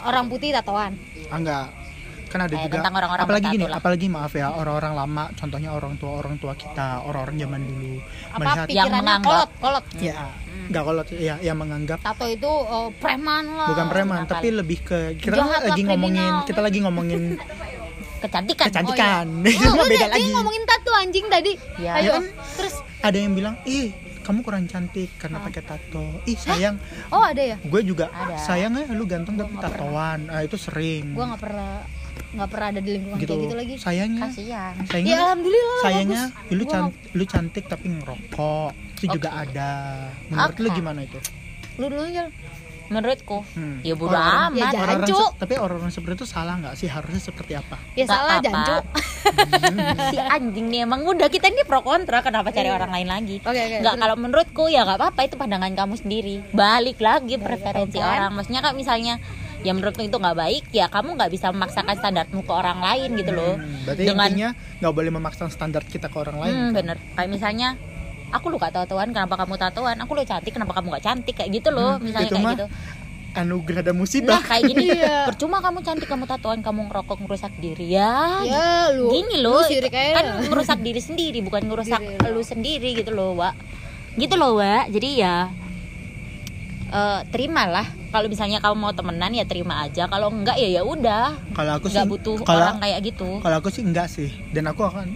[0.02, 1.00] Orang putih tatoan.
[1.26, 1.66] Ah enggak
[2.26, 3.78] kan ada Eh, juga tentang orang-orang apalagi bertato gini lah.
[3.80, 8.36] apalagi maaf ya orang-orang lama contohnya orang tua orang tua kita orang-orang zaman dulu apa
[8.36, 9.50] melihat Yang pikirannya menganggap- kolot?
[9.56, 10.16] Kolot ya
[10.66, 11.98] enggak kalau ya yang menganggap.
[12.02, 13.70] Tato itu oh, preman lah.
[13.72, 16.44] Bukan preman tapi lebih ke kita Jahat lagi ngomongin kriminal.
[16.44, 17.22] kita lagi ngomongin
[18.20, 18.68] kecantikan.
[18.68, 19.26] Kecantikan.
[19.28, 20.30] Oh, mah udah, beda lagi.
[20.32, 21.54] ngomongin tato anjing tadi.
[21.78, 21.92] Ya.
[21.96, 22.24] ayo Ya kan?
[22.56, 22.76] terus.
[23.00, 26.06] Ada yang bilang ih kamu kurang cantik karena pakai tato.
[26.26, 26.82] Ih sayang.
[27.10, 27.58] Oh ada ya?
[27.62, 28.42] Gue juga Ada.
[28.42, 30.28] sayang ya lu ganteng tapi tatoan.
[30.28, 31.14] Ah, itu sering.
[31.14, 31.86] Gue nggak pernah
[32.36, 33.56] nggak pernah ada di lingkungan gitu, kayak gitu.
[33.56, 33.76] lagi.
[33.80, 34.24] Sayangnya.
[34.28, 34.74] Kasihan.
[34.86, 36.52] Sayangnya ya alhamdulillah sayangnya bagus.
[36.52, 38.72] lu Gua can- lu cantik tapi ngerokok.
[38.98, 39.72] Itu juga ada.
[40.28, 40.76] Menurut lu Oke.
[40.76, 41.20] gimana itu?
[41.78, 42.26] Lu dulu aja
[42.88, 43.42] menurutku.
[43.54, 43.82] Hmm.
[43.82, 45.16] ya bodo Orang- amat Ya, Jancu.
[45.16, 46.88] se- tapi orang-orang seperti itu salah nggak sih?
[46.88, 47.76] Harusnya seperti apa?
[47.94, 48.46] Ya Nggak salah apa-apa.
[48.46, 48.76] jancu
[50.12, 52.22] si anjing nih emang udah kita ini pro kontra.
[52.22, 53.36] Kenapa cari orang lain lagi?
[53.42, 55.20] Oke, oke, nggak kalau menurutku ya nggak apa-apa.
[55.24, 56.36] Itu pandangan kamu sendiri.
[56.52, 58.32] Balik lagi preferensi orang.
[58.32, 59.18] Maksudnya kan misalnya
[59.62, 63.32] ya menurutmu itu nggak baik ya kamu nggak bisa memaksakan standarmu ke orang lain gitu
[63.34, 63.58] loh.
[63.58, 64.30] Hmm, berarti dengan
[64.78, 66.74] nggak boleh memaksa standar kita ke orang lain hmm, kan?
[66.76, 66.98] bener.
[67.18, 67.70] Kayak misalnya
[68.36, 69.96] aku lu gak tatoan kenapa kamu tatoan?
[69.98, 71.34] Aku lu cantik kenapa kamu gak cantik?
[71.34, 72.68] Kayak gitu loh Hmm, misalnya itu kayak mah gitu.
[73.36, 74.86] anugerah dan nah musibah kayak gini.
[74.96, 75.18] Iya.
[75.26, 78.40] percuma kamu cantik kamu tatoan kamu ngerokok ngerusak diri ya.
[78.44, 80.16] Ya lu gini loh lu sirik aja.
[80.16, 82.42] kan ngerusak diri sendiri bukan ngerusak Diri lu.
[82.42, 83.56] sendiri gitu loh Wak.
[84.14, 84.88] Gitu loh Wak.
[84.88, 85.52] Jadi ya
[86.88, 87.84] eh terimalah.
[88.08, 90.08] Kalau misalnya kamu mau temenan ya terima aja.
[90.08, 91.36] Kalau enggak ya ya udah.
[91.52, 93.44] Kalau aku sih nggak butuh kalau orang kayak gitu.
[93.44, 94.32] kalau aku sih enggak sih.
[94.50, 95.12] Dan aku akan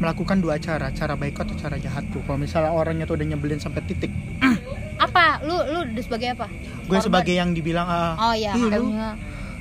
[0.00, 3.84] melakukan dua cara cara baik atau cara jahatku kalau misalnya orangnya tuh udah nyebelin sampai
[3.84, 4.08] titik.
[5.04, 5.44] Apa?
[5.44, 6.48] Lu lu sebagai apa?
[6.84, 8.92] Gue sebagai yang dibilang ah, oh iya "Ih, lu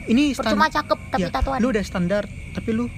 [0.09, 1.59] ini percuma stand- cakep tapi ya, tatoan.
[1.61, 2.91] lu udah standar tapi lu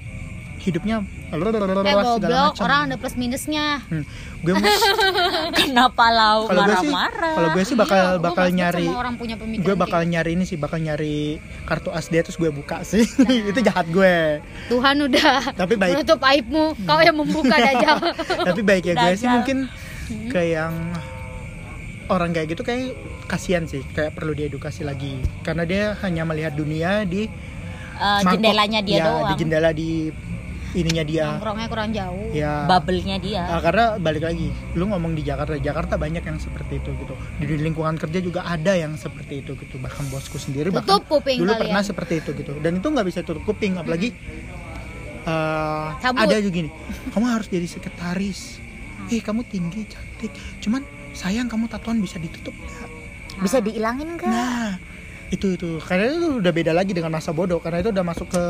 [0.58, 3.80] hidupnya eh goblok orang ada plus minusnya.
[3.84, 4.04] Hmm.
[4.38, 4.84] gue mus-
[5.62, 7.34] kenapa lau kalau gue sih marah-marah?
[7.34, 10.56] kalau gue sih bakal Iya, bakal nyari orang punya gue bakal kayak nyari ini sih
[10.56, 13.06] bakal nyari kartu as dia terus gue buka sih.
[13.50, 14.76] Itu jahat gue gitu.
[14.76, 15.94] Tuhan udah Tapi baik.
[15.96, 16.74] menutup aibmu.
[16.82, 17.96] Kau yang membuka dajal.
[18.44, 19.70] Tapi baik ya gue sih mungkin
[20.02, 20.28] Hmm.
[20.28, 20.74] ke yang
[22.08, 22.92] orang kayak gitu kayak
[23.24, 25.14] kasihan sih kayak perlu diedukasi lagi.
[25.40, 27.30] Karena dia hanya melihat dunia di
[27.94, 28.34] mangkok.
[28.34, 29.24] jendelanya dia ya, doang.
[29.24, 29.90] di jendela di
[30.72, 31.24] ininya dia.
[31.36, 32.28] Nongkrongnya kurang jauh.
[32.32, 32.64] Ya.
[32.64, 33.44] Bubble-nya dia.
[33.48, 37.14] Ah, karena balik lagi lu ngomong di Jakarta Jakarta banyak yang seperti itu gitu.
[37.40, 39.76] Di lingkungan kerja juga ada yang seperti itu gitu.
[39.76, 41.62] Bahkan bosku sendiri bahkan tutup kuping dulu kalian.
[41.68, 42.52] pernah seperti itu gitu.
[42.60, 44.16] Dan itu nggak bisa tutup kuping apalagi
[45.22, 46.20] eh, Cabut.
[46.24, 46.70] ada juga gini
[47.12, 48.58] kamu harus jadi sekretaris.
[49.12, 50.32] Ih kamu tinggi cantik.
[50.62, 52.88] Cuman sayang kamu tatoan bisa ditutup nggak?
[53.44, 54.91] Bisa dihilangin enggak nah
[55.32, 55.70] itu itu.
[55.80, 58.44] Karena itu udah beda lagi dengan masa bodoh karena itu udah masuk ke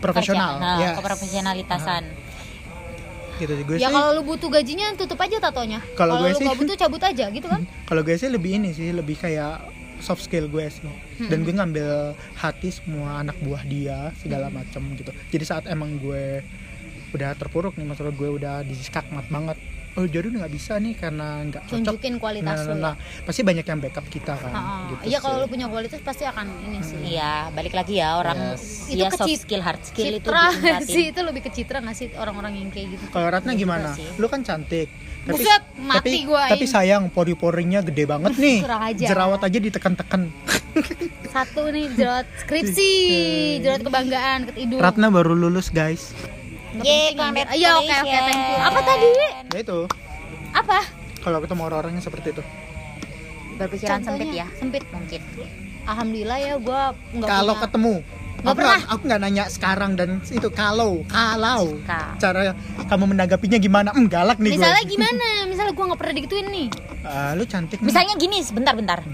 [0.00, 0.56] profesional.
[0.56, 0.96] Nah, Yes.
[0.96, 2.04] keprofesionalitasan
[3.34, 5.82] gitu gue ya kalau lu butuh gajinya tutup aja tatonya.
[5.92, 7.66] Kalau gue lu sih- gak butuh cabut aja gitu kan?
[7.88, 9.66] Kalau gue sih lebih ini sih lebih kayak
[9.98, 10.86] soft skill gue sih.
[11.18, 15.10] Dan gue ngambil hati semua anak buah dia segala macam gitu.
[15.28, 16.44] Jadi saat emang gue
[17.12, 19.58] udah terpuruk nih masalah gue udah diskakmat banget
[19.92, 21.76] oh jadi udah nggak bisa nih karena nggak cocok.
[21.76, 22.84] Tunjukin kualitas nah, lu nah, ya.
[22.88, 24.76] nah, pasti banyak yang backup kita kan Ha-ha.
[24.88, 26.96] gitu iya kalau lu punya kualitas pasti akan ini sih.
[27.12, 28.56] Iya, balik lagi ya orang
[28.88, 30.88] Itu ya soft kecit- skill, hard skill itu citra ditingkatin.
[30.88, 33.04] sih itu lebih ke citra nggak sih orang-orang yang kayak gitu?
[33.08, 33.88] Kalau Ratna Iya gimana?
[33.92, 34.08] sih.
[34.16, 34.88] lu kan cantik.
[35.22, 38.58] Tapi Buset, mati tapi, gua, tapi sayang pori-porinya gede banget nih.
[38.64, 39.08] Ajar.
[39.08, 40.34] jerawat aja ditekan-tekan.
[41.28, 42.90] Satu nih jerawat skripsi
[43.60, 46.10] jerawat kebanggaan ke hidung Ratna baru lulus guys
[46.72, 47.44] Ambil.
[47.52, 48.58] iya oke oke thank you.
[48.64, 49.08] Apa tadi
[49.52, 49.78] ya itu.
[50.52, 50.78] Apa?
[51.22, 52.42] Kalau ketemu orang-orang yang seperti itu.
[53.60, 54.46] Berpikiran sempit Contohnya, ya.
[54.56, 55.20] Sempit mungkin.
[55.82, 56.82] Alhamdulillah ya gue
[57.20, 57.94] nggak kalau punya ketemu.
[58.42, 58.80] Nggak aku pernah.
[58.90, 61.62] aku nggak nanya sekarang dan itu kalau kalau.
[61.78, 62.02] Jika.
[62.18, 62.40] cara
[62.88, 63.88] kamu menanggapinya gimana?
[63.92, 64.92] Hmm, galak nih misalnya gue.
[64.96, 65.28] gimana?
[65.46, 66.68] Misalnya gue nggak pernah digituin nih.
[67.04, 67.86] Ah, lu cantik nih.
[67.92, 69.04] misalnya gini sebentar bentar.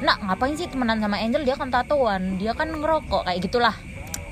[0.00, 1.44] Nak ngapain sih temenan sama Angel?
[1.44, 2.40] Dia kan tatoan.
[2.40, 3.74] Dia kan ngerokok kayak gitulah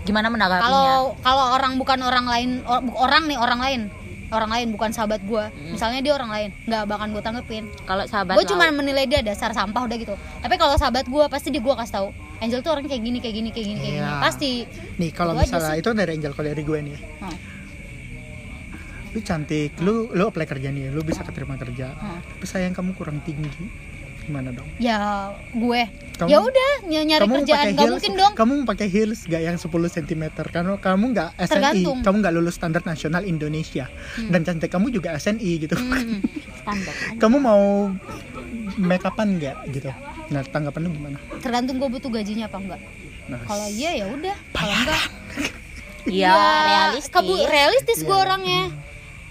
[0.08, 0.64] gimana menanggapinya?
[0.64, 3.82] Kalau kalau orang bukan orang lain or- orang nih orang lain.
[4.28, 5.40] Orang lain bukan sahabat gue
[5.72, 7.64] misalnya dia orang lain nggak bakal gue tanggepin.
[7.88, 10.12] Kalau sahabat gue cuma menilai dia dasar sampah udah gitu.
[10.44, 13.34] Tapi kalau sahabat gue pasti dia gue kasih tahu Angel tuh orang kayak gini kayak
[13.40, 14.04] gini kayak gini kayak gini.
[14.04, 14.20] Iya.
[14.20, 14.50] pasti.
[15.00, 17.00] Nih kalau misalnya itu dari Angel kalau dari gue nih ya.
[17.24, 17.36] Hmm.
[19.08, 21.96] lu cantik lu lu apply kerja nih lu bisa keterima kerja.
[21.96, 22.20] Hmm.
[22.20, 23.48] tapi sayang kamu kurang tinggi
[24.28, 24.68] gimana dong?
[24.76, 24.98] Ya
[25.50, 25.82] gue.
[26.14, 27.48] Kamu- ya udah ny- nyari kamu kerjaan.
[27.48, 28.32] pakai gak heels mungkin dong.
[28.34, 31.98] kamu pakai heels gak yang 10 cm karena kamu nggak SNI Tergantung.
[32.02, 33.86] kamu nggak lulus standar nasional Indonesia.
[34.20, 35.74] Dan cantik kamu juga SNI gitu.
[35.74, 36.20] Hmm.
[36.60, 37.88] standar kamu mau
[38.76, 39.88] make upan nggak gitu?
[40.28, 41.18] Nah tanggapan lu gimana?
[41.38, 42.80] Tergantung gue butuh gajinya apa enggak
[43.26, 44.36] nah, kalau iya ya udah.
[44.50, 45.04] Kalau enggak
[46.08, 46.32] Iya,
[46.64, 47.12] realistis.
[47.12, 48.72] kebu realistis gue orangnya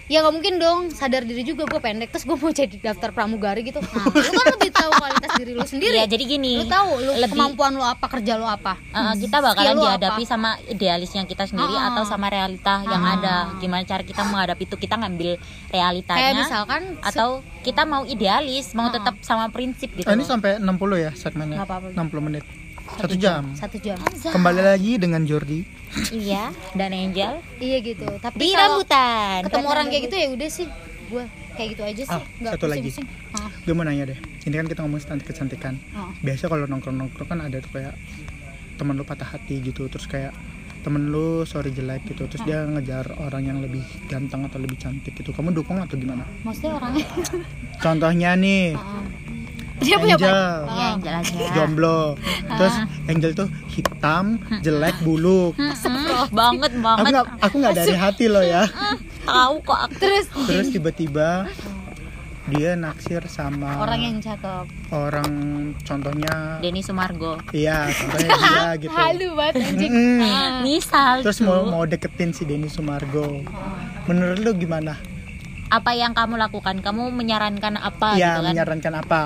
[0.08, 3.60] ya nggak mungkin dong sadar diri juga gue pendek terus gue mau jadi daftar pramugari
[3.62, 6.52] gitu nah lu kan lebih tahu kualitas diri lu sendiri Iya, jadi gini.
[6.56, 10.28] lu tahu lu lebih- kemampuan lu apa kerja lu apa Uh, kita bakalan dihadapi apa?
[10.28, 11.92] sama idealisnya kita sendiri Ah.
[11.92, 13.14] atau sama realita yang Ah.
[13.14, 13.36] ada.
[13.58, 14.76] Gimana cara kita menghadapi itu?
[14.76, 15.38] Kita ngambil
[15.70, 17.30] realitanya kayak misalkan atau
[17.62, 18.94] kita mau idealis, mau Ah.
[18.94, 20.04] tetap sama prinsip gitu.
[20.04, 21.88] Ah, ini sampai 60 ya segmennya Nggak apa-apa.
[21.94, 22.44] 60 menit
[22.90, 25.68] satu jam satu jam kembali lagi dengan Jordi
[26.14, 27.40] Iya, dan Angel.
[27.58, 28.08] Iya gitu.
[28.20, 29.40] Tapi di kalau rambutan.
[29.48, 30.68] ketemu orang kayak gitu ya udah sih.
[31.08, 31.24] Gue
[31.56, 32.20] kayak gitu aja sih.
[32.20, 32.90] Ah, nggak satu lagi.
[33.34, 34.20] Ah, gue mau nanya deh.
[34.46, 35.74] Ini kan kita ngomong tentang kecantikan.
[35.96, 36.12] Ah.
[36.22, 37.94] biasa kalau nongkrong nongkrong kan ada tuh kayak
[38.78, 39.88] temen lu patah hati gitu.
[39.90, 40.34] Terus kayak
[40.86, 42.30] temen lu sorry jelek gitu.
[42.30, 45.34] Terus dia ngejar orang yang lebih ganteng atau lebih cantik gitu.
[45.34, 46.24] Kamu dukung atau gimana?
[46.46, 47.06] Maksudnya orangnya?
[47.84, 48.76] Contohnya nih.
[48.78, 49.04] Ah.
[49.78, 50.30] Dia punya Angel.
[50.34, 50.62] pacar.
[50.74, 51.46] Iya, Angel aja.
[51.56, 52.00] jomblo.
[52.50, 52.76] Terus
[53.08, 54.26] Angel tuh hitam
[54.66, 55.54] jelek buluk.
[55.56, 55.74] Hmm,
[56.34, 57.12] banget aku banget.
[57.14, 58.64] nggak aku nggak dari hati loh ya.
[59.24, 59.94] Tahu kok aku.
[60.02, 60.26] terus?
[60.34, 61.46] Terus tiba-tiba
[62.48, 64.72] dia naksir sama orang yang cakep.
[64.96, 65.28] orang
[65.84, 67.36] contohnya Denny Sumargo.
[67.52, 68.96] iya contohnya dia gitu.
[68.96, 69.92] Halu banget anjing.
[70.64, 73.44] Misal terus tuh, mau mau deketin si Denny Sumargo.
[74.08, 74.96] Menurut lu gimana?
[75.68, 76.80] Apa yang kamu lakukan?
[76.80, 78.52] Kamu menyarankan apa ya gitu kan?
[78.56, 79.22] menyarankan apa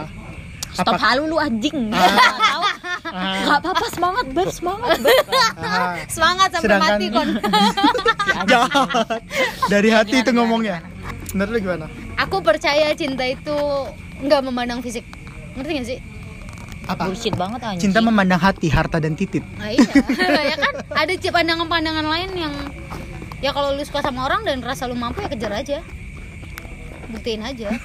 [0.72, 1.92] Stop Apa- halu lu anjing.
[1.92, 2.00] Ah.
[2.48, 2.64] Tahu?
[3.12, 5.12] Ah, Gak apa-apa semangat ber semangat ber.
[5.60, 5.94] ah.
[6.08, 7.30] semangat sampai Sedangkan- mati kon.
[8.48, 8.90] Jahat
[9.74, 10.80] dari hati itu ngomongnya.
[11.32, 11.86] menurut lu gimana?
[12.18, 13.56] Aku percaya cinta itu
[14.20, 15.04] nggak memandang fisik.
[15.56, 16.00] Ngerti gak sih?
[16.88, 17.08] Apa?
[17.08, 17.82] Bullshit banget anjing.
[17.88, 19.86] cinta memandang hati harta dan titit nah, iya.
[20.52, 20.74] Ya kan?
[20.92, 22.54] Ada pandangan-pandangan lain yang
[23.40, 25.80] ya kalau lu suka sama orang dan rasa lu mampu ya kejar aja
[27.12, 27.70] buktiin aja.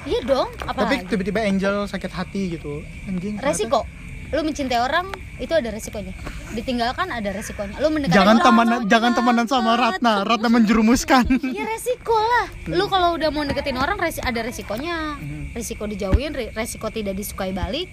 [0.00, 2.80] Iya dong apa tapi tiba-tiba Angel sakit hati gitu.
[3.04, 3.84] Anjing resiko.
[4.30, 6.14] Lu mencintai orang itu ada resikonya.
[6.50, 7.76] Ditinggalkan ada resikonya.
[7.76, 10.24] Lu mendekati jangan orang temenan jangan temenan sama Ratna.
[10.24, 11.28] Ratna menjerumuskan.
[11.52, 12.46] Ya resiko lah.
[12.66, 15.20] Lu kalau udah mau deketin orang resi- ada resikonya.
[15.20, 15.52] Hmm.
[15.52, 17.90] resiko dijauhin re- resiko tidak disukai balik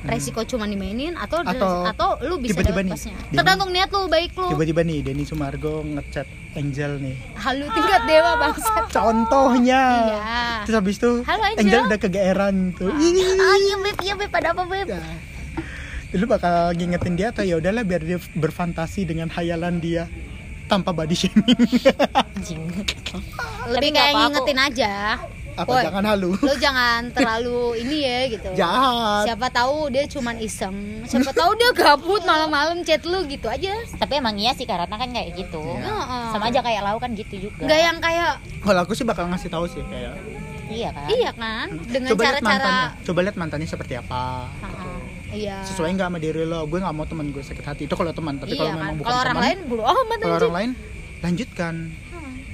[0.00, 1.42] resiko cuma dimainin atau.
[1.42, 4.98] Atau atau, lu bisa tiba-tiba dapet nih, pasnya tergantung niat lu baik lu tiba-tiba nih
[5.02, 10.38] Denny Sumargo ngechat Angel nih halu tingkat dewa bangsat contohnya Iya.
[10.62, 11.82] terus habis itu Halo, Angel.
[11.84, 13.12] udah kegeeran tuh Ih.
[13.36, 14.86] Ah iya beb, iya beb, ada apa beb?
[14.86, 15.02] Ya.
[16.10, 20.06] lu bakal ngingetin dia atau ya udahlah biar dia berfantasi dengan hayalan dia
[20.64, 21.58] tanpa body shaming
[22.14, 22.64] Anjing.
[23.72, 24.92] lebih kayak ngingetin aja
[25.58, 26.30] apa Woy, jangan halu.
[26.38, 28.48] lu jangan terlalu ini ya gitu.
[28.54, 29.26] Jahat.
[29.26, 30.76] Siapa tahu dia cuman iseng.
[31.02, 33.74] Siapa tahu dia gabut malam-malam chat lu gitu aja.
[33.98, 35.58] Tapi emang iya sih karena kan kayak gitu.
[35.58, 36.24] Heeh.
[36.30, 37.66] Sama aja kayak lau kan gitu juga.
[37.66, 38.30] nggak yang kayak
[38.62, 40.14] kalau aku sih bakal ngasih tahu sih kayak
[40.68, 41.06] Iya kan?
[41.08, 41.66] iya kan?
[41.88, 42.68] Dengan coba lihat mantannya.
[42.68, 44.22] Cara-cara coba lihat mantannya seperti apa
[44.60, 45.00] Ah,
[45.32, 45.64] iya.
[45.64, 46.68] Sesuai nggak sama diri lo?
[46.68, 47.82] Gue nggak mau teman gue sakit hati.
[47.88, 48.78] Itu kalau teman tapi iya kalau kan?
[48.78, 50.70] memang bukan kalau orang teman lain bulu amat kalau orang lain
[51.18, 51.74] lanjutkan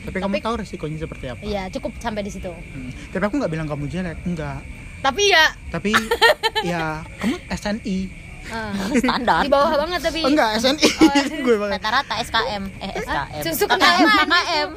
[0.04, 2.90] tapi kamu Tapi- tahu resikonya seperti apa iya cukup sampai di situ Hmm.
[3.08, 4.60] tapi aku nggak bilang kamu jelek enggak
[5.00, 5.92] tapi ya tapi
[6.70, 7.98] ya kamu SNI
[8.44, 9.40] eh, Standar.
[9.40, 10.88] di bawah banget tapi oh, enggak SNI
[11.44, 12.62] gue banget Rata-rata SKM.
[12.78, 13.42] Eh SKM.
[13.42, 14.70] susu manis KKM.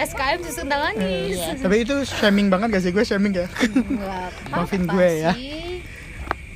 [0.00, 1.46] SKM susu kental manis Iya.
[1.58, 3.46] tapi itu shaming banget gak sih gue shaming ya
[4.48, 5.32] Maafin gue ya.
[5.32, 5.82] sih.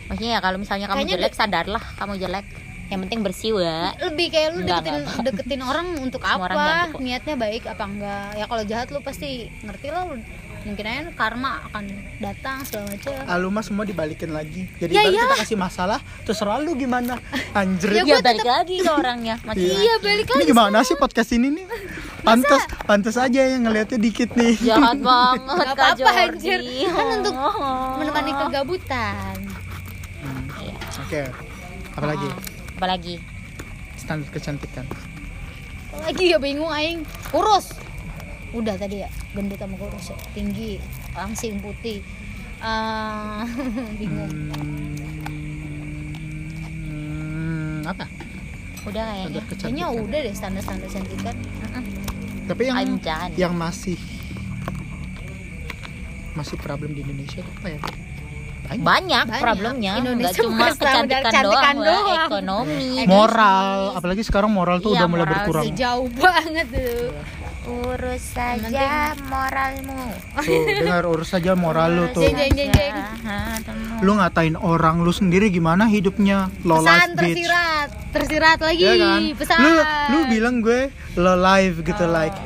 [0.04, 2.46] Maksudnya ya kalau misalnya kamu Kayaknya jelek sadarlah kamu jelek.
[2.94, 3.80] Yang penting bersih ya.
[4.00, 5.22] lebih kayak lu Enggak, deketin enggak.
[5.26, 6.64] deketin orang untuk Semua orang apa?
[6.64, 7.00] ganti kok.
[7.00, 8.28] niatnya baik apa enggak?
[8.32, 9.28] Ya kalau jahat lu pasti
[9.60, 10.02] ngerti lah.
[10.06, 10.16] Lu
[10.64, 11.84] mungkin aja karma akan
[12.18, 14.64] datang segala macam Aluma semua dibalikin lagi.
[14.74, 17.20] Jadi Ya baru kita kasih masalah terus selalu gimana.
[17.52, 17.92] Anjir.
[17.92, 19.36] Ya, gua balik tetep- lagi ke orangnya.
[19.44, 21.66] Masih iya balik ini lagi gimana sih podcast ini nih?
[22.22, 24.56] Pantas pantas aja yang ngelihatnya dikit nih.
[24.56, 26.24] Jahat banget Gak Kak apa-apa Jordi.
[26.32, 26.60] anjir.
[26.88, 27.34] Kan untuk
[27.98, 29.36] menemani kegabutan.
[30.16, 30.44] Hmm,
[30.98, 31.22] oke.
[31.92, 32.28] Apalagi
[32.76, 33.18] Apalagi?
[33.94, 34.84] standar kecantikan.
[35.94, 36.34] Lagi?
[36.34, 37.06] Ya bingung aing.
[37.30, 37.72] Kurus.
[38.52, 40.18] Udah tadi ya gendut sama kurus ya.
[40.34, 40.82] Tinggi
[41.14, 42.02] langsing putih.
[42.60, 43.42] Eh,
[44.02, 44.32] bingung.
[46.84, 48.04] Hmm, apa?
[48.84, 49.40] Udah kayaknya.
[49.40, 50.04] kayaknya kecantikan.
[50.04, 51.36] udah deh standar standar cantikan
[52.44, 53.32] tapi yang I'm done.
[53.40, 53.96] yang masih
[56.36, 57.80] masih problem di Indonesia itu apa ya
[58.66, 58.80] banyak,
[59.24, 59.24] Banyak.
[59.38, 62.04] problemnya nggak Indonesia cuma bukan sama kecantikan, kecantikan doang, doang.
[62.06, 62.26] Wak.
[62.26, 65.64] ekonomi moral apalagi sekarang moral tuh Iya, udah mulai moral berkurang.
[65.74, 67.12] Jauh banget tuh.
[67.64, 69.96] urus saja moralmu
[70.36, 72.94] tuh dengar urus saja moral lu tuh Jeng, jeng, jeng, jeng.
[74.00, 78.84] lu ngatain orang lu sendiri gimana hidupnya lo Pesan life bitch tersirat, tersirat lagi.
[78.84, 79.58] ya kan Pesan.
[79.58, 79.72] lu
[80.10, 80.80] lu bilang gue
[81.16, 82.36] lo live gitu like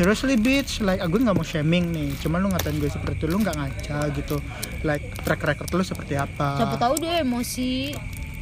[0.00, 0.80] seriously bitch.
[0.80, 2.08] Like aku nggak mau shaming nih.
[2.24, 4.36] Cuman lu ngatain gue seperti itu lu nggak ngaca gitu.
[4.80, 6.56] Like track record lu seperti apa?
[6.56, 7.92] Siapa tahu dia emosi.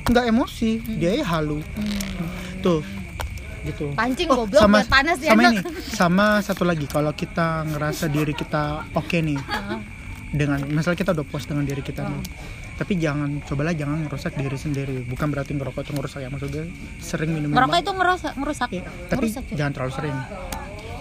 [0.07, 0.71] nggak emosi.
[1.03, 1.59] Dia ya halu.
[2.63, 2.87] Tuh.
[3.67, 3.91] Gitu.
[3.99, 5.53] Pancing Oh, goblok sama panas dia sama enak.
[5.67, 5.83] ini.
[5.83, 6.87] Sama satu lagi.
[6.87, 9.37] Kalau kita ngerasa diri kita oke nih
[10.31, 12.23] dengan misalnya kita udah puas dengan diri kita nih
[12.79, 15.03] tapi jangan cobalah jangan merusak diri sendiri.
[15.03, 16.63] Bukan berarti ngerokok itu ngerusak ya maksudnya
[17.03, 18.69] sering minum ngerokok itu ngerusak ngerusak.
[18.71, 20.17] Iya, tapi Ngerusak, jangan terlalu sering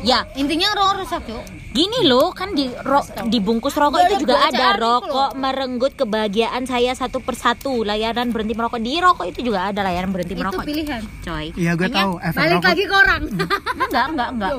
[0.06, 1.43] ya Intinya orang rusak, Cuk.
[1.74, 4.74] gini loh kan di ro, dibungkus rokok itu juga ada.
[4.74, 7.86] itu rokok merenggut kebahagiaan saya satu persatu.
[7.86, 8.80] Layanan berhenti merokok.
[8.82, 10.64] Di rokok itu juga ada layanan berhenti Itu merokok.
[10.66, 11.02] pilihan.
[11.22, 11.45] coy.
[11.54, 13.22] Iya gue tahu efek Balik rokok lagi ke orang.
[13.88, 14.52] enggak enggak enggak.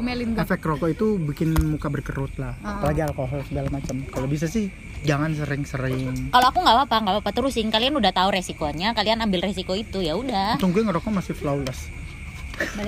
[0.46, 2.54] Efek rokok itu bikin muka berkerut lah.
[2.62, 2.78] Ah.
[2.80, 3.96] apalagi alkohol segala macam.
[4.08, 4.70] Kalau bisa sih
[5.02, 6.30] jangan sering-sering.
[6.30, 7.30] Kalau aku nggak apa-apa nggak apa-apa.
[7.34, 7.68] Terusin.
[7.68, 10.02] Kalian udah tahu resikonya kalian ambil resiko itu.
[10.02, 10.58] Ya udah.
[10.58, 11.97] Untung gue ngerokok masih flawless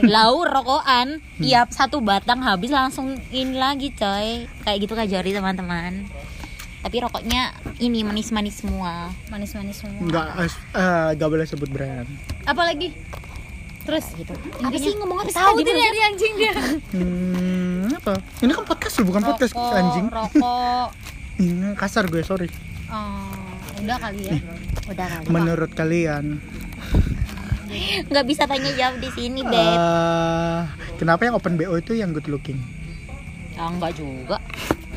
[0.06, 1.20] lau rokokan.
[1.40, 4.46] Tiap satu batang habis langsung ini lagi coy.
[4.66, 6.06] Kayak gitu kajari teman-teman.
[6.80, 9.12] Tapi rokoknya ini manis-manis semua.
[9.28, 10.00] Manis-manis semua.
[10.00, 10.26] nggak
[10.72, 12.08] eh, nggak boleh sebut brand.
[12.48, 12.96] Apalagi?
[13.84, 14.04] Terus?
[14.16, 14.32] Gitu.
[14.32, 16.54] Intinya- apa sih ngomong apa tahu dia dari anjing dia.
[16.96, 18.14] hmm, apa?
[18.40, 20.06] Ini kan podcast lu bukan podcast Rokok, anjing.
[20.08, 20.88] Rokok.
[21.44, 22.48] ini kasar gue sorry.
[22.90, 23.28] Oh,
[23.80, 24.36] udah kali ya.
[24.88, 25.26] udah kali.
[25.28, 26.40] Menurut kalian
[28.10, 29.54] nggak bisa tanya jawab di sini beb.
[29.54, 30.60] Eh,
[30.98, 32.58] kenapa yang open bo itu yang good looking?
[33.54, 34.38] Ya enggak juga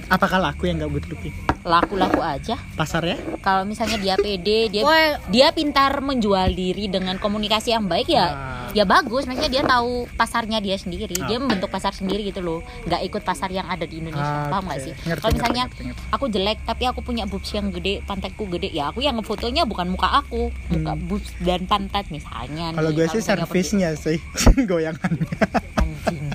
[0.07, 4.83] apakah laku yang nggak good looking laku-laku aja pasar ya kalau misalnya dia pede dia
[5.25, 8.27] dia pintar menjual diri dengan komunikasi yang baik ya
[8.65, 8.67] Ah.
[8.73, 11.39] ya bagus maksudnya dia tahu pasarnya dia sendiri dia Ah.
[11.39, 14.75] membentuk pasar sendiri gitu loh nggak ikut pasar yang ada di Indonesia Ah, paham nggak
[14.75, 14.85] oke.
[14.85, 16.03] sih kalau misalnya ngerti, ngerti.
[16.11, 19.87] aku jelek tapi aku punya boobs yang gede pantatku gede ya aku yang ngefotonya bukan
[19.89, 22.75] muka aku muka boobs dan pantat misalnya Hmm.
[22.75, 22.97] kalau nih.
[22.97, 24.19] gue sih servisnya sih
[24.69, 25.31] goyangannya
[25.77, 26.27] anjing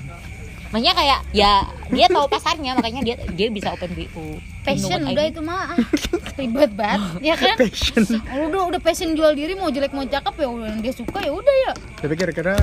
[0.69, 1.53] Makanya kayak ya
[1.89, 4.37] dia tahu pasarnya makanya dia dia bisa open BO.
[4.61, 5.77] Passion udah itu mah ah,
[6.37, 7.57] ribet banget ya kan?
[7.57, 8.03] Passion.
[8.45, 11.55] Udah udah passion jual diri mau jelek mau cakep ya udah dia suka ya udah
[11.65, 11.71] ya.
[11.97, 12.53] Tapi kira-kira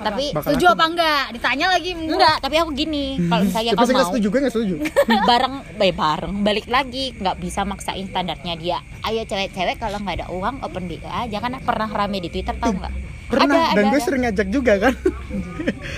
[0.00, 1.24] Tapi setuju aku- apa enggak?
[1.36, 1.90] Ditanya lagi.
[1.92, 4.74] Enggak, tapi aku gini, kalau misalnya kau saya nggak mau setuju gue nggak setuju?
[5.30, 8.78] bareng eh, bareng balik lagi nggak bisa maksain standarnya dia.
[9.04, 12.72] Ayo cewek-cewek kalau nggak ada uang open BO aja kan pernah rame di twitter tau
[12.72, 14.94] nggak pernah dan gue sering ngajak juga kan.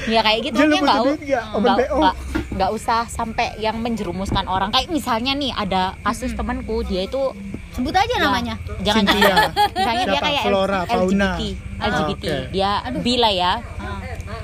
[0.06, 0.56] Ya kayak gitu.
[0.60, 0.98] Dia nggak
[1.56, 2.14] nggak?
[2.52, 4.68] Nggak usah sampai yang menjerumuskan orang.
[4.70, 7.32] Kayak misalnya nih ada kasus temanku dia itu
[7.72, 8.54] sebut aja ya, namanya.
[8.84, 9.36] jangan Cynthia.
[9.72, 11.30] misalnya dia kayak Flora, LGBT Fauna.
[11.80, 12.36] LGBT Ah, oke.
[12.52, 12.70] dia
[13.00, 13.52] bila ya.
[13.80, 13.98] Ah.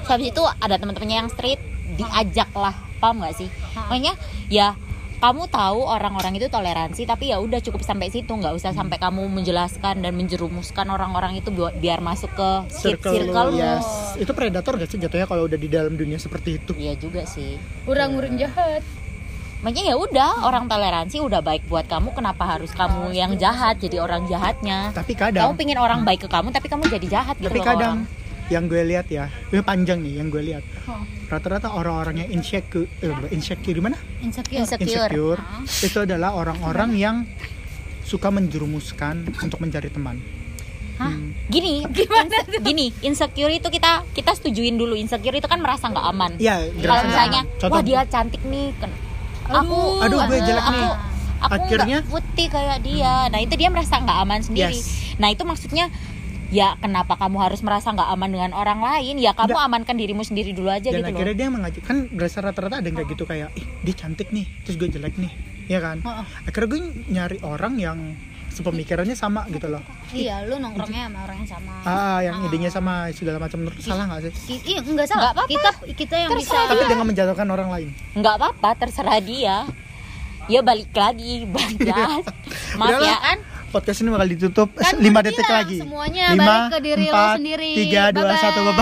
[0.08, 1.60] Habis itu ada teman-temannya yang street
[1.94, 3.48] diajak lah paham nggak sih?
[3.76, 4.16] Makanya
[4.48, 4.72] ya
[5.18, 8.30] kamu tahu orang-orang itu toleransi tapi ya udah cukup sampai situ.
[8.30, 13.50] Nggak usah sampai kamu menjelaskan dan menjerumuskan orang-orang itu buat biar masuk ke circle, circle
[13.58, 14.14] yes.
[14.14, 16.70] Itu predator gak sih jatuhnya kalau udah di dalam dunia seperti itu?
[16.78, 17.58] Iya juga sih.
[17.90, 18.86] Urang-urang jahat.
[19.58, 22.14] Makanya ya udah orang toleransi udah baik buat kamu.
[22.14, 24.94] Kenapa harus kamu yang jahat jadi orang jahatnya?
[24.94, 28.06] Tapi kamu kadang pingin orang baik ke kamu tapi kamu jadi jahat gitu tapi kadang
[28.06, 28.17] orang.
[28.48, 31.04] Yang gue lihat ya ini panjang nih yang gue lihat Oh.
[31.28, 34.88] rata-rata orang-orang yang insecure eh, insecure gimana insecure Insecure.
[35.06, 35.40] insecure
[35.84, 37.16] itu adalah orang-orang yang
[38.00, 40.16] suka menjerumuskan untuk mencari teman
[40.96, 41.14] Hah?
[41.14, 41.30] Hmm.
[41.46, 44.98] Gini, gimana gini, insecure itu kita kita setujuin dulu.
[44.98, 46.34] Insecure itu kan merasa nggak aman.
[46.36, 48.90] Iya, Kalau misalnya, contoh wah dia cantik nih, kan
[49.46, 50.90] aku, Aduh, gue jelek aku, nih.
[51.38, 53.30] Aku Akhirnya- nggak putih kayak dia.
[53.30, 54.74] Nah itu dia merasa nggak aman sendiri.
[54.74, 55.14] Yes.
[55.16, 55.86] Nah itu maksudnya
[56.50, 59.16] ya kenapa kamu harus merasa nggak aman dengan orang lain?
[59.16, 59.68] Ya kamu Nggak.
[59.68, 61.14] amankan dirimu sendiri dulu aja dan gitu loh.
[61.14, 64.48] akhirnya dia mengajak kan berasa rata-rata ada yang kayak gitu kayak ih dia cantik nih
[64.62, 65.32] terus gue jelek nih
[65.66, 66.26] ya kan Oh, oh.
[66.42, 67.98] akhirnya gue nyari orang yang
[68.48, 72.92] sepemikirannya sama gitu loh iya lu nongkrongnya sama orang yang sama ah yang idenya sama
[73.12, 75.52] segala macam menurut salah nggak sih iya enggak salah Nggak apa-apa.
[75.52, 79.56] kita kita yang bisa tapi dengan menjatuhkan orang lain Nggak apa-apa, terserah dia.
[80.48, 81.92] Ya balik lagi, balik.
[82.80, 83.04] Maaf Udahlah.
[83.04, 83.38] ya kan.
[83.68, 87.12] Podcast ini bakal ditutup Kan 5 udah detik lagi semuanya Lima, balik ke diri lo
[87.12, 87.70] empat, sendiri.
[87.74, 88.40] tiga dua Bye-bye.
[88.40, 88.74] satu bye